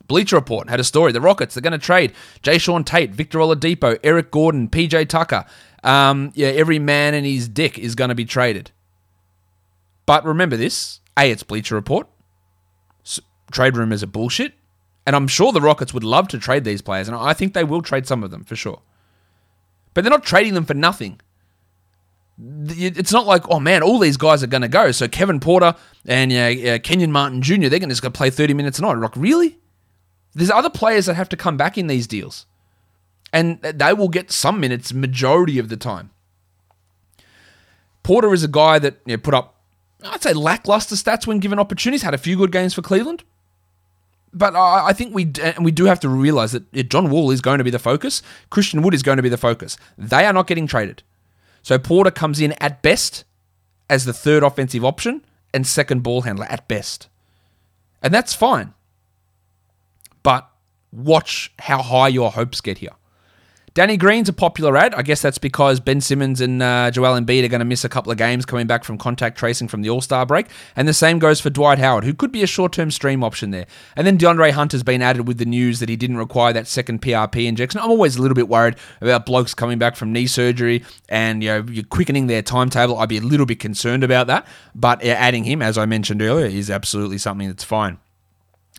Bleacher 0.08 0.36
Report 0.36 0.70
had 0.70 0.80
a 0.80 0.84
story. 0.84 1.12
The 1.12 1.22
Rockets 1.22 1.54
they're 1.54 1.62
going 1.62 1.72
to 1.72 1.78
trade 1.78 2.14
Jae'Sean 2.44 2.86
Tate, 2.86 3.12
Victor 3.12 3.40
Oladipo, 3.40 4.00
Eric 4.04 4.32
Gordon, 4.32 4.68
PJ 4.68 5.08
Tucker. 5.10 5.46
Um, 5.84 6.32
yeah, 6.36 6.50
every 6.50 6.80
man 6.80 7.14
and 7.14 7.26
his 7.26 7.48
dick 7.48 7.78
is 7.78 7.96
going 7.96 8.10
to 8.10 8.16
be 8.16 8.26
traded. 8.26 8.72
But 10.06 10.26
remember 10.26 10.58
this: 10.58 11.00
a, 11.18 11.32
it's 11.32 11.44
Bleacher 11.44 11.76
Report. 11.76 12.08
S- 13.06 13.20
trade 13.52 13.78
rumors 13.78 14.04
are 14.04 14.08
bullshit, 14.08 14.54
and 15.06 15.16
I'm 15.16 15.28
sure 15.28 15.52
the 15.52 15.62
Rockets 15.62 15.94
would 15.94 16.04
love 16.04 16.28
to 16.30 16.40
trade 16.40 16.64
these 16.64 16.82
players, 16.82 17.08
and 17.08 17.16
I 17.16 17.34
think 17.34 17.54
they 17.54 17.64
will 17.64 17.82
trade 17.82 18.08
some 18.08 18.24
of 18.24 18.32
them 18.32 18.44
for 18.44 18.56
sure. 18.56 18.82
But 19.94 20.04
they're 20.04 20.12
not 20.12 20.24
trading 20.24 20.54
them 20.54 20.66
for 20.66 20.74
nothing 20.74 21.20
it's 22.44 23.12
not 23.12 23.26
like, 23.28 23.48
oh 23.50 23.60
man, 23.60 23.84
all 23.84 24.00
these 24.00 24.18
guys 24.18 24.42
are 24.42 24.48
going 24.48 24.62
to 24.62 24.68
go. 24.68 24.92
So 24.92 25.08
Kevin 25.08 25.40
Porter 25.40 25.76
and 26.06 26.32
uh, 26.32 26.80
Kenyon 26.80 27.12
Martin 27.12 27.42
Jr., 27.42 27.68
they're 27.68 27.80
going 27.80 27.90
to 27.94 28.12
play 28.12 28.30
30 28.30 28.54
minutes 28.54 28.80
a 28.80 28.82
night. 28.82 28.98
Like, 28.98 29.16
really? 29.16 29.60
There's 30.34 30.50
other 30.50 30.70
players 30.70 31.06
that 31.06 31.16
have 31.16 31.30
to 31.30 31.38
come 31.38 31.58
back 31.58 31.78
in 31.78 31.88
these 31.88 32.08
deals. 32.08 32.46
And 33.34 33.62
they 33.62 33.94
will 33.94 34.10
get 34.10 34.32
some 34.32 34.60
minutes 34.60 34.94
majority 34.94 35.60
of 35.60 35.70
the 35.70 35.78
time. 35.78 36.10
Porter 38.04 38.34
is 38.34 38.44
a 38.44 38.48
guy 38.48 38.80
that 38.80 38.98
you 39.06 39.16
know, 39.16 39.22
put 39.22 39.34
up, 39.34 39.56
I'd 40.04 40.24
say, 40.24 40.34
lackluster 40.34 40.96
stats 40.96 41.28
when 41.28 41.40
given 41.40 41.60
opportunities. 41.60 42.02
Had 42.02 42.14
a 42.14 42.18
few 42.18 42.36
good 42.36 42.52
games 42.52 42.74
for 42.74 42.82
Cleveland. 42.82 43.24
But 44.34 44.56
I 44.56 44.94
think 44.94 45.14
we 45.14 45.32
and 45.42 45.64
we 45.64 45.72
do 45.72 45.86
have 45.86 46.00
to 46.02 46.10
realize 46.10 46.54
that 46.54 46.72
John 46.90 47.10
Wall 47.10 47.32
is 47.32 47.42
going 47.42 47.58
to 47.58 47.66
be 47.66 47.70
the 47.70 47.80
focus. 47.80 48.22
Christian 48.50 48.82
Wood 48.82 48.94
is 48.94 49.04
going 49.04 49.18
to 49.18 49.24
be 49.24 49.30
the 49.30 49.38
focus. 49.38 49.78
They 49.98 50.26
are 50.26 50.32
not 50.32 50.48
getting 50.48 50.68
traded. 50.68 51.04
So 51.62 51.78
Porter 51.78 52.12
comes 52.12 52.40
in 52.40 52.54
at 52.54 52.82
best 52.82 53.24
as 53.90 54.06
the 54.06 54.14
third 54.14 54.44
offensive 54.44 54.86
option 54.86 55.26
and 55.54 55.68
second 55.68 56.02
ball 56.02 56.22
handler 56.22 56.46
at 56.46 56.68
best. 56.68 57.08
And 58.02 58.14
that's 58.14 58.34
fine. 58.34 58.74
But 60.24 60.50
watch 60.92 61.52
how 61.60 61.82
high 61.82 62.08
your 62.08 62.32
hopes 62.32 62.62
get 62.62 62.80
here. 62.80 62.96
Danny 63.74 63.96
Green's 63.96 64.28
a 64.28 64.34
popular 64.34 64.76
add. 64.76 64.94
I 64.96 65.02
guess 65.02 65.22
that's 65.22 65.38
because 65.38 65.80
Ben 65.80 66.02
Simmons 66.02 66.42
and 66.42 66.62
uh, 66.62 66.92
Joel 66.92 67.18
Embiid 67.18 67.46
are 67.46 67.48
going 67.48 67.60
to 67.60 67.66
miss 67.66 67.86
a 67.86 67.90
couple 67.90 68.12
of 68.12 68.18
games 68.18 68.46
coming 68.46 68.68
back 68.68 68.84
from 68.84 68.98
contact 68.98 69.38
tracing 69.38 69.70
from 69.70 69.82
the 69.82 69.90
All 69.90 70.02
Star 70.02 70.26
break. 70.26 70.48
And 70.76 70.90
the 70.90 70.94
same 70.94 71.20
goes 71.20 71.40
for 71.40 71.50
Dwight 71.50 71.80
Howard, 71.80 72.04
who 72.04 72.14
could 72.14 72.34
be 72.34 72.44
a 72.44 72.48
short 72.48 72.74
term 72.74 72.92
stream 72.92 73.24
option 73.24 73.52
there. 73.52 73.66
And 73.96 74.06
then 74.06 74.18
DeAndre 74.18 74.52
Hunter's 74.52 74.84
been 74.84 75.02
added 75.02 75.26
with 75.26 75.38
the 75.38 75.46
news 75.46 75.80
that 75.80 75.88
he 75.88 75.96
didn't 75.96 76.18
require 76.18 76.52
that 76.52 76.68
second 76.68 77.02
PRP 77.02 77.48
injection. 77.48 77.80
I'm 77.80 77.90
always 77.90 78.18
a 78.18 78.22
little 78.22 78.36
bit 78.36 78.50
worried 78.50 78.76
about 79.00 79.26
blokes 79.26 79.54
coming 79.54 79.80
back 79.80 79.96
from 79.96 80.12
knee 80.12 80.28
surgery 80.28 80.84
and 81.08 81.42
you 81.42 81.50
know 81.50 81.66
you're 81.70 81.86
quickening 81.86 82.28
their 82.28 82.42
timetable. 82.42 82.98
I'd 82.98 83.08
be 83.08 83.20
a 83.20 83.22
little 83.22 83.46
bit 83.46 83.62
concerned 83.62 84.04
about 84.04 84.28
that. 84.28 84.46
But 84.76 85.02
adding 85.02 85.46
him, 85.46 85.62
as 85.62 85.78
I 85.78 85.86
mentioned 85.86 86.22
earlier, 86.22 86.46
is 86.46 86.70
absolutely 86.70 87.20
something 87.20 87.48
that's 87.48 87.64
fine. 87.64 88.00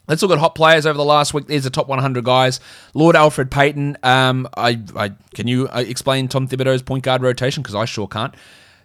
Let's 0.08 0.20
look 0.22 0.32
at 0.32 0.38
hot 0.38 0.54
players 0.54 0.84
over 0.84 0.96
the 0.96 1.04
last 1.04 1.32
week. 1.32 1.46
There's 1.46 1.64
the 1.64 1.70
top 1.70 1.86
100 1.88 2.24
guys. 2.24 2.58
Lord 2.92 3.14
Alfred 3.14 3.50
Payton. 3.50 3.98
Um, 4.02 4.48
I, 4.56 4.80
I 4.96 5.12
can 5.34 5.46
you 5.46 5.68
uh, 5.68 5.84
explain 5.86 6.28
Tom 6.28 6.48
Thibodeau's 6.48 6.82
point 6.82 7.04
guard 7.04 7.22
rotation 7.22 7.62
because 7.62 7.74
I 7.74 7.84
sure 7.84 8.08
can't. 8.08 8.34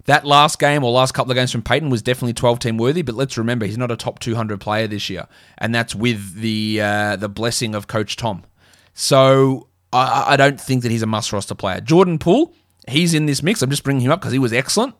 That 0.05 0.25
last 0.25 0.59
game 0.59 0.83
or 0.83 0.91
last 0.91 1.13
couple 1.13 1.31
of 1.31 1.35
games 1.35 1.51
from 1.51 1.63
Payton 1.63 1.89
was 1.89 2.01
definitely 2.01 2.33
12 2.33 2.59
team 2.59 2.77
worthy, 2.77 3.01
but 3.01 3.15
let's 3.15 3.37
remember 3.37 3.65
he's 3.65 3.77
not 3.77 3.91
a 3.91 3.97
top 3.97 4.19
200 4.19 4.61
player 4.61 4.87
this 4.87 5.09
year, 5.09 5.27
and 5.57 5.75
that's 5.75 5.93
with 5.93 6.35
the 6.35 6.79
uh, 6.81 7.15
the 7.17 7.27
blessing 7.27 7.75
of 7.75 7.87
Coach 7.87 8.15
Tom. 8.15 8.43
So 8.93 9.67
I, 9.91 10.23
I 10.29 10.37
don't 10.37 10.61
think 10.61 10.83
that 10.83 10.91
he's 10.91 11.01
a 11.01 11.07
must 11.07 11.33
roster 11.33 11.55
player. 11.55 11.81
Jordan 11.81 12.19
Poole, 12.19 12.53
he's 12.87 13.13
in 13.13 13.25
this 13.25 13.43
mix. 13.43 13.61
I'm 13.61 13.69
just 13.69 13.83
bringing 13.83 14.01
him 14.01 14.11
up 14.11 14.21
because 14.21 14.31
he 14.33 14.39
was 14.39 14.53
excellent. 14.53 14.95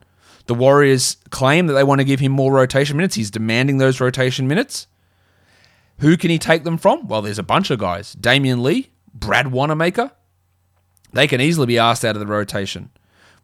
The 0.47 0.55
Warriors 0.55 1.17
claim 1.29 1.67
that 1.67 1.74
they 1.74 1.83
want 1.83 2.00
to 2.00 2.05
give 2.05 2.19
him 2.19 2.31
more 2.31 2.51
rotation 2.51 2.97
minutes. 2.97 3.15
He's 3.15 3.31
demanding 3.31 3.77
those 3.77 4.01
rotation 4.01 4.47
minutes. 4.47 4.88
Who 6.00 6.18
can 6.18 6.30
he 6.30 6.38
take 6.38 6.63
them 6.63 6.77
from? 6.77 7.08
Well, 7.08 7.22
there's 7.22 7.39
a 7.39 7.44
bunch 7.44 7.72
of 7.72 7.80
guys. 7.80 8.16
Damion 8.16 8.62
Lee, 8.62 8.92
Brad 9.13 9.51
Wanamaker. 9.51 10.12
They 11.13 11.27
can 11.27 11.42
easily 11.42 11.66
be 11.66 11.80
asked 11.80 12.06
out 12.06 12.16
of 12.16 12.20
the 12.20 12.27
rotation. 12.27 12.92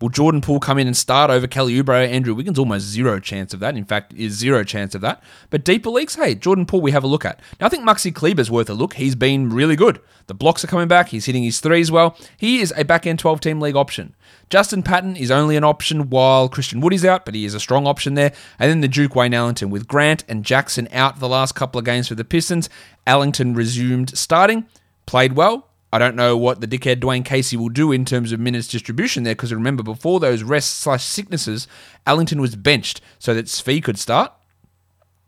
Will 0.01 0.09
Jordan 0.09 0.41
Poole 0.41 0.59
come 0.59 0.77
in 0.77 0.87
and 0.87 0.97
start 0.97 1.29
over 1.29 1.47
Kelly 1.47 1.73
Oubre, 1.81 2.07
Andrew 2.07 2.33
Wiggins? 2.33 2.59
Almost 2.59 2.85
zero 2.85 3.19
chance 3.19 3.53
of 3.53 3.59
that. 3.61 3.77
In 3.77 3.85
fact, 3.85 4.13
is 4.13 4.33
zero 4.33 4.63
chance 4.63 4.95
of 4.95 5.01
that. 5.01 5.23
But 5.49 5.63
deeper 5.63 5.89
leagues, 5.89 6.15
hey, 6.15 6.35
Jordan 6.35 6.65
Poole, 6.65 6.81
we 6.81 6.91
have 6.91 7.03
a 7.03 7.07
look 7.07 7.25
at. 7.25 7.39
Now, 7.59 7.67
I 7.67 7.69
think 7.69 7.83
Maxi 7.83 8.11
Kleber's 8.11 8.51
worth 8.51 8.69
a 8.69 8.73
look. 8.73 8.95
He's 8.95 9.15
been 9.15 9.49
really 9.49 9.75
good. 9.75 9.99
The 10.27 10.33
blocks 10.33 10.63
are 10.63 10.67
coming 10.67 10.87
back. 10.87 11.09
He's 11.09 11.25
hitting 11.25 11.43
his 11.43 11.59
threes 11.59 11.91
well. 11.91 12.17
He 12.37 12.59
is 12.59 12.73
a 12.75 12.83
back 12.83 13.05
end 13.05 13.19
12 13.19 13.39
team 13.39 13.59
league 13.59 13.75
option. 13.75 14.15
Justin 14.49 14.83
Patton 14.83 15.15
is 15.15 15.31
only 15.31 15.55
an 15.55 15.63
option 15.63 16.09
while 16.09 16.49
Christian 16.49 16.79
Wood 16.79 16.93
is 16.93 17.05
out, 17.05 17.25
but 17.25 17.35
he 17.35 17.45
is 17.45 17.53
a 17.53 17.59
strong 17.59 17.87
option 17.87 18.13
there. 18.13 18.33
And 18.59 18.69
then 18.69 18.81
the 18.81 18.87
Duke 18.87 19.15
Wayne 19.15 19.33
Ellington 19.33 19.69
with 19.69 19.87
Grant 19.87 20.23
and 20.27 20.45
Jackson 20.45 20.87
out 20.91 21.19
the 21.19 21.29
last 21.29 21.55
couple 21.55 21.79
of 21.79 21.85
games 21.85 22.07
for 22.07 22.15
the 22.15 22.23
Pistons. 22.23 22.69
Ellington 23.07 23.53
resumed 23.53 24.17
starting, 24.17 24.67
played 25.05 25.33
well, 25.33 25.69
I 25.93 25.99
don't 25.99 26.15
know 26.15 26.35
what 26.35 26.59
the 26.59 26.67
dickhead 26.67 27.01
Dwane 27.01 27.23
Casey 27.23 27.55
will 27.55 27.69
do 27.69 27.91
in 27.91 28.03
terms 28.03 28.31
of 28.31 28.39
minutes 28.39 28.67
distribution 28.67 29.21
there, 29.21 29.35
because 29.35 29.53
remember, 29.53 29.83
before 29.83 30.19
those 30.19 30.41
rests 30.41 30.71
slash 30.71 31.03
sicknesses, 31.03 31.67
Ellington 32.07 32.41
was 32.41 32.55
benched 32.55 32.99
so 33.19 33.35
that 33.35 33.45
Svi 33.45 33.81
could 33.83 33.99
start. 33.99 34.33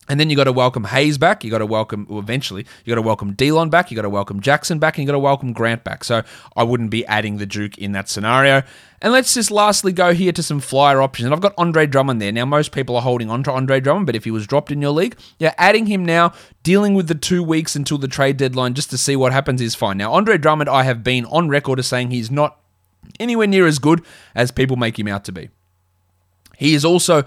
And 0.07 0.19
then 0.19 0.29
you 0.29 0.35
got 0.35 0.43
to 0.43 0.51
welcome 0.51 0.83
Hayes 0.85 1.17
back. 1.17 1.43
You 1.43 1.49
got 1.49 1.59
to 1.59 1.65
welcome 1.65 2.05
well, 2.09 2.19
eventually. 2.19 2.65
You 2.83 2.91
got 2.91 2.95
to 2.95 3.01
welcome 3.01 3.33
Delon 3.33 3.71
back. 3.71 3.89
You 3.89 3.95
got 3.95 4.03
to 4.03 4.09
welcome 4.09 4.39
Jackson 4.39 4.77
back, 4.77 4.97
and 4.97 5.03
you 5.03 5.07
got 5.07 5.13
to 5.13 5.19
welcome 5.19 5.51
Grant 5.51 5.83
back. 5.83 6.03
So 6.03 6.21
I 6.55 6.63
wouldn't 6.63 6.91
be 6.91 7.05
adding 7.07 7.37
the 7.37 7.45
Duke 7.45 7.77
in 7.77 7.93
that 7.93 8.07
scenario. 8.07 8.61
And 9.01 9.11
let's 9.13 9.33
just 9.33 9.51
lastly 9.51 9.91
go 9.91 10.13
here 10.13 10.31
to 10.31 10.41
some 10.41 10.59
flyer 10.59 11.01
options. 11.01 11.25
And 11.25 11.33
I've 11.33 11.41
got 11.41 11.53
Andre 11.57 11.85
Drummond 11.85 12.21
there. 12.21 12.31
Now 12.31 12.45
most 12.45 12.71
people 12.71 12.95
are 12.95 13.01
holding 13.01 13.29
on 13.29 13.43
to 13.43 13.51
Andre 13.51 13.79
Drummond, 13.79 14.05
but 14.05 14.15
if 14.15 14.23
he 14.23 14.31
was 14.31 14.47
dropped 14.47 14.71
in 14.71 14.81
your 14.81 14.91
league, 14.91 15.17
yeah, 15.37 15.53
adding 15.57 15.85
him 15.85 16.05
now, 16.05 16.33
dealing 16.63 16.93
with 16.93 17.07
the 17.07 17.15
two 17.15 17.43
weeks 17.43 17.75
until 17.75 17.97
the 17.97 18.07
trade 18.07 18.37
deadline 18.37 18.73
just 18.73 18.89
to 18.91 18.97
see 18.97 19.15
what 19.15 19.31
happens 19.31 19.61
is 19.61 19.75
fine. 19.75 19.97
Now 19.97 20.13
Andre 20.13 20.37
Drummond, 20.37 20.69
I 20.69 20.83
have 20.83 21.03
been 21.03 21.25
on 21.25 21.49
record 21.49 21.77
as 21.77 21.87
saying 21.87 22.11
he's 22.11 22.31
not 22.31 22.59
anywhere 23.19 23.47
near 23.47 23.67
as 23.67 23.79
good 23.79 24.03
as 24.33 24.51
people 24.51 24.77
make 24.77 24.97
him 24.97 25.07
out 25.07 25.23
to 25.25 25.31
be. 25.31 25.49
He 26.57 26.73
is 26.73 26.85
also 26.85 27.25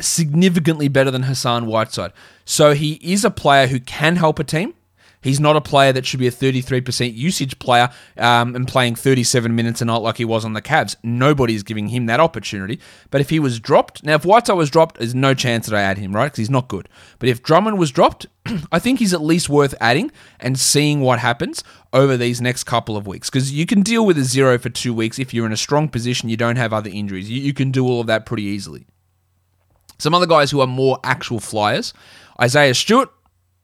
significantly 0.00 0.88
better 0.88 1.10
than 1.10 1.24
Hassan 1.24 1.66
Whiteside. 1.66 2.12
So 2.44 2.74
he 2.74 2.94
is 3.02 3.24
a 3.24 3.30
player 3.30 3.66
who 3.66 3.80
can 3.80 4.16
help 4.16 4.38
a 4.38 4.44
team. 4.44 4.74
He's 5.22 5.40
not 5.40 5.56
a 5.56 5.60
player 5.60 5.92
that 5.92 6.04
should 6.04 6.18
be 6.18 6.26
a 6.26 6.32
33% 6.32 7.14
usage 7.14 7.58
player 7.60 7.90
um, 8.18 8.56
and 8.56 8.66
playing 8.66 8.96
37 8.96 9.54
minutes 9.54 9.80
a 9.80 9.84
night 9.84 9.98
like 9.98 10.16
he 10.16 10.24
was 10.24 10.44
on 10.44 10.52
the 10.52 10.60
Cavs. 10.60 10.96
Nobody's 11.02 11.62
giving 11.62 11.88
him 11.88 12.06
that 12.06 12.18
opportunity. 12.18 12.80
But 13.10 13.20
if 13.20 13.30
he 13.30 13.38
was 13.38 13.60
dropped, 13.60 14.02
now 14.02 14.16
if 14.16 14.24
Whiteside 14.24 14.56
was 14.56 14.68
dropped, 14.68 14.98
there's 14.98 15.14
no 15.14 15.32
chance 15.32 15.66
that 15.66 15.76
I 15.76 15.82
add 15.82 15.98
him, 15.98 16.14
right? 16.14 16.26
Because 16.26 16.38
he's 16.38 16.50
not 16.50 16.66
good. 16.66 16.88
But 17.20 17.28
if 17.28 17.42
Drummond 17.42 17.78
was 17.78 17.92
dropped, 17.92 18.26
I 18.72 18.80
think 18.80 18.98
he's 18.98 19.14
at 19.14 19.22
least 19.22 19.48
worth 19.48 19.76
adding 19.80 20.10
and 20.40 20.58
seeing 20.58 21.00
what 21.00 21.20
happens 21.20 21.62
over 21.92 22.16
these 22.16 22.40
next 22.40 22.64
couple 22.64 22.96
of 22.96 23.06
weeks. 23.06 23.30
Because 23.30 23.52
you 23.52 23.64
can 23.64 23.82
deal 23.82 24.04
with 24.04 24.18
a 24.18 24.24
zero 24.24 24.58
for 24.58 24.70
two 24.70 24.92
weeks 24.92 25.20
if 25.20 25.32
you're 25.32 25.46
in 25.46 25.52
a 25.52 25.56
strong 25.56 25.88
position, 25.88 26.30
you 26.30 26.36
don't 26.36 26.56
have 26.56 26.72
other 26.72 26.90
injuries. 26.92 27.30
You, 27.30 27.40
you 27.40 27.54
can 27.54 27.70
do 27.70 27.86
all 27.86 28.00
of 28.00 28.08
that 28.08 28.26
pretty 28.26 28.42
easily. 28.42 28.86
Some 30.02 30.14
other 30.14 30.26
guys 30.26 30.50
who 30.50 30.60
are 30.60 30.66
more 30.66 30.98
actual 31.04 31.38
flyers 31.38 31.94
Isaiah 32.40 32.74
Stewart, 32.74 33.08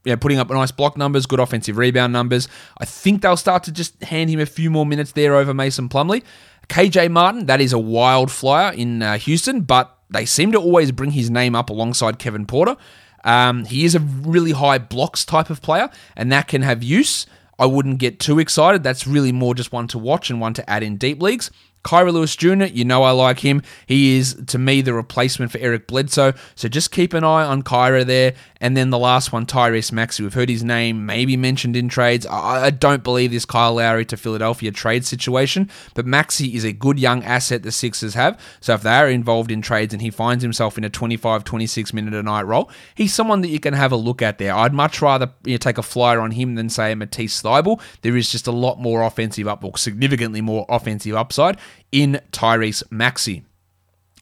know, 0.07 0.17
putting 0.17 0.39
up 0.39 0.49
nice 0.51 0.71
block 0.71 0.97
numbers, 0.97 1.27
good 1.27 1.41
offensive 1.41 1.77
rebound 1.77 2.13
numbers. 2.13 2.49
I 2.79 2.85
think 2.85 3.23
they'll 3.23 3.37
start 3.37 3.65
to 3.65 3.73
just 3.73 4.01
hand 4.05 4.31
him 4.31 4.39
a 4.39 4.47
few 4.47 4.71
more 4.71 4.87
minutes 4.87 5.13
there 5.13 5.35
over 5.35 5.53
Mason 5.53 5.89
Plumlee. 5.89 6.23
KJ 6.69 7.11
Martin, 7.11 7.47
that 7.47 7.61
is 7.61 7.73
a 7.73 7.79
wild 7.79 8.31
flyer 8.31 8.73
in 8.73 9.03
uh, 9.03 9.19
Houston, 9.19 9.63
but 9.63 9.99
they 10.11 10.25
seem 10.25 10.53
to 10.53 10.59
always 10.59 10.93
bring 10.93 11.11
his 11.11 11.29
name 11.29 11.57
up 11.57 11.71
alongside 11.71 12.21
Kevin 12.21 12.47
Porter. 12.47 12.77
Um, 13.25 13.65
he 13.65 13.85
is 13.85 13.95
a 13.95 14.01
really 14.01 14.53
high 14.53 14.79
blocks 14.79 15.25
type 15.25 15.51
of 15.51 15.61
player, 15.61 15.91
and 16.15 16.31
that 16.31 16.47
can 16.47 16.63
have 16.63 16.85
use. 16.85 17.27
I 17.59 17.67
wouldn't 17.67 17.99
get 17.99 18.21
too 18.21 18.39
excited. 18.39 18.85
That's 18.85 19.07
really 19.07 19.33
more 19.33 19.55
just 19.55 19.73
one 19.73 19.89
to 19.89 19.99
watch 19.99 20.31
and 20.31 20.41
one 20.41 20.55
to 20.55 20.71
add 20.71 20.85
in 20.85 20.97
deep 20.99 21.21
leagues. 21.21 21.51
Kira 21.85 22.13
Lewis 22.13 22.37
Jr., 22.37 22.65
you 22.65 22.85
know 22.85 23.03
I 23.03 23.13
like 23.13 23.41
him. 23.41 23.63
He 23.87 24.17
is, 24.17 24.35
to 24.49 24.59
me, 24.59 24.81
the 24.81 24.93
replacement 24.93 25.53
for 25.53 25.59
Eric 25.59 25.87
Bledsoe. 25.87 26.35
So 26.55 26.69
just 26.69 26.91
keep 26.91 27.15
an 27.15 27.25
eye 27.25 27.45
on 27.45 27.63
Kira 27.63 28.05
there. 28.05 28.35
And 28.61 28.77
then 28.77 28.91
the 28.91 28.99
last 28.99 29.33
one, 29.33 29.47
Tyrese 29.47 29.93
Maxey. 29.93 30.23
We've 30.23 30.35
heard 30.35 30.49
his 30.49 30.65
name 30.65 31.07
maybe 31.07 31.37
mentioned 31.37 31.77
in 31.77 31.89
trades. 31.89 32.27
I, 32.29 32.71
don't 32.71 33.05
believe 33.05 33.31
this 33.31 33.45
Kyle 33.45 33.75
Lowry 33.75 34.05
to 34.07 34.17
Philadelphia 34.17 34.73
trade 34.73 35.05
situation, 35.05 35.71
but 35.95 36.07
Maxey 36.07 36.55
is 36.55 36.65
a 36.65 36.73
good 36.73 36.99
young 36.99 37.23
asset 37.23 37.63
the 37.63 37.73
Sixers 37.73 38.15
have. 38.15 38.39
So 38.61 38.75
if 38.75 38.83
they 38.83 38.91
are 38.91 39.09
involved 39.09 39.51
in 39.51 39.63
trades 39.63 39.95
and 39.95 40.03
he 40.03 40.11
finds 40.11 40.43
himself 40.43 40.77
in 40.77 40.85
a 40.85 40.91
25, 40.91 41.45
26 41.45 41.93
minute 41.93 42.15
a 42.15 42.23
night 42.23 42.43
role, 42.43 42.71
he's 42.95 43.15
someone 43.15 43.41
that 43.43 43.49
you 43.49 43.61
can 43.61 43.75
have 43.75 43.93
a 43.93 43.97
look 43.97 44.23
at 44.23 44.39
there. 44.39 44.55
I'd 44.55 44.75
much 44.75 45.01
rather 45.01 45.31
you 45.45 45.55
know, 45.55 45.59
take 45.59 45.79
a 45.79 45.83
flyer 45.83 46.21
on 46.21 46.33
him 46.33 46.57
than, 46.57 46.69
say, 46.69 46.95
Matisse 46.95 47.41
Thybulle. 47.41 47.81
There 48.03 48.17
is 48.17 48.31
just 48.31 48.47
a 48.47 48.53
lot 48.53 48.81
more 48.81 49.03
offensive 49.03 49.47
up, 49.47 49.65
or 49.65 49.79
significantly 49.79 50.41
more 50.41 50.67
offensive 50.69 51.15
upside 51.15 51.59
in 51.93 52.21
Tyrese 52.33 52.83
Maxey. 52.91 53.45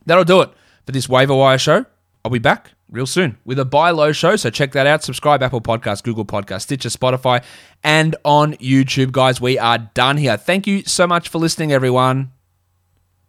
That'll 0.05 0.25
do 0.25 0.41
it 0.41 0.51
for 0.85 0.93
this 0.93 1.09
waiver 1.09 1.35
wire 1.35 1.59
show. 1.59 1.87
I'll 2.25 2.31
be 2.31 2.39
back 2.39 2.73
real 2.91 3.07
soon 3.07 3.39
with 3.45 3.59
a 3.59 3.65
buy 3.65 3.91
low 3.91 4.13
show. 4.13 4.37
So 4.37 4.51
check 4.51 4.73
that 4.73 4.87
out. 4.87 5.03
Subscribe 5.03 5.43
Apple 5.43 5.61
Podcast, 5.61 6.03
Google 6.03 6.25
Podcast, 6.25 6.63
Stitcher, 6.63 6.89
Spotify, 6.89 7.43
and 7.83 8.17
on 8.25 8.55
YouTube, 8.55 9.13
guys. 9.13 9.41
We 9.41 9.59
are 9.59 9.79
done 9.79 10.17
here. 10.17 10.37
Thank 10.37 10.67
you 10.67 10.83
so 10.85 11.07
much 11.07 11.29
for 11.29 11.39
listening, 11.39 11.73
everyone. 11.73 12.33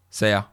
See 0.10 0.30
ya. 0.30 0.44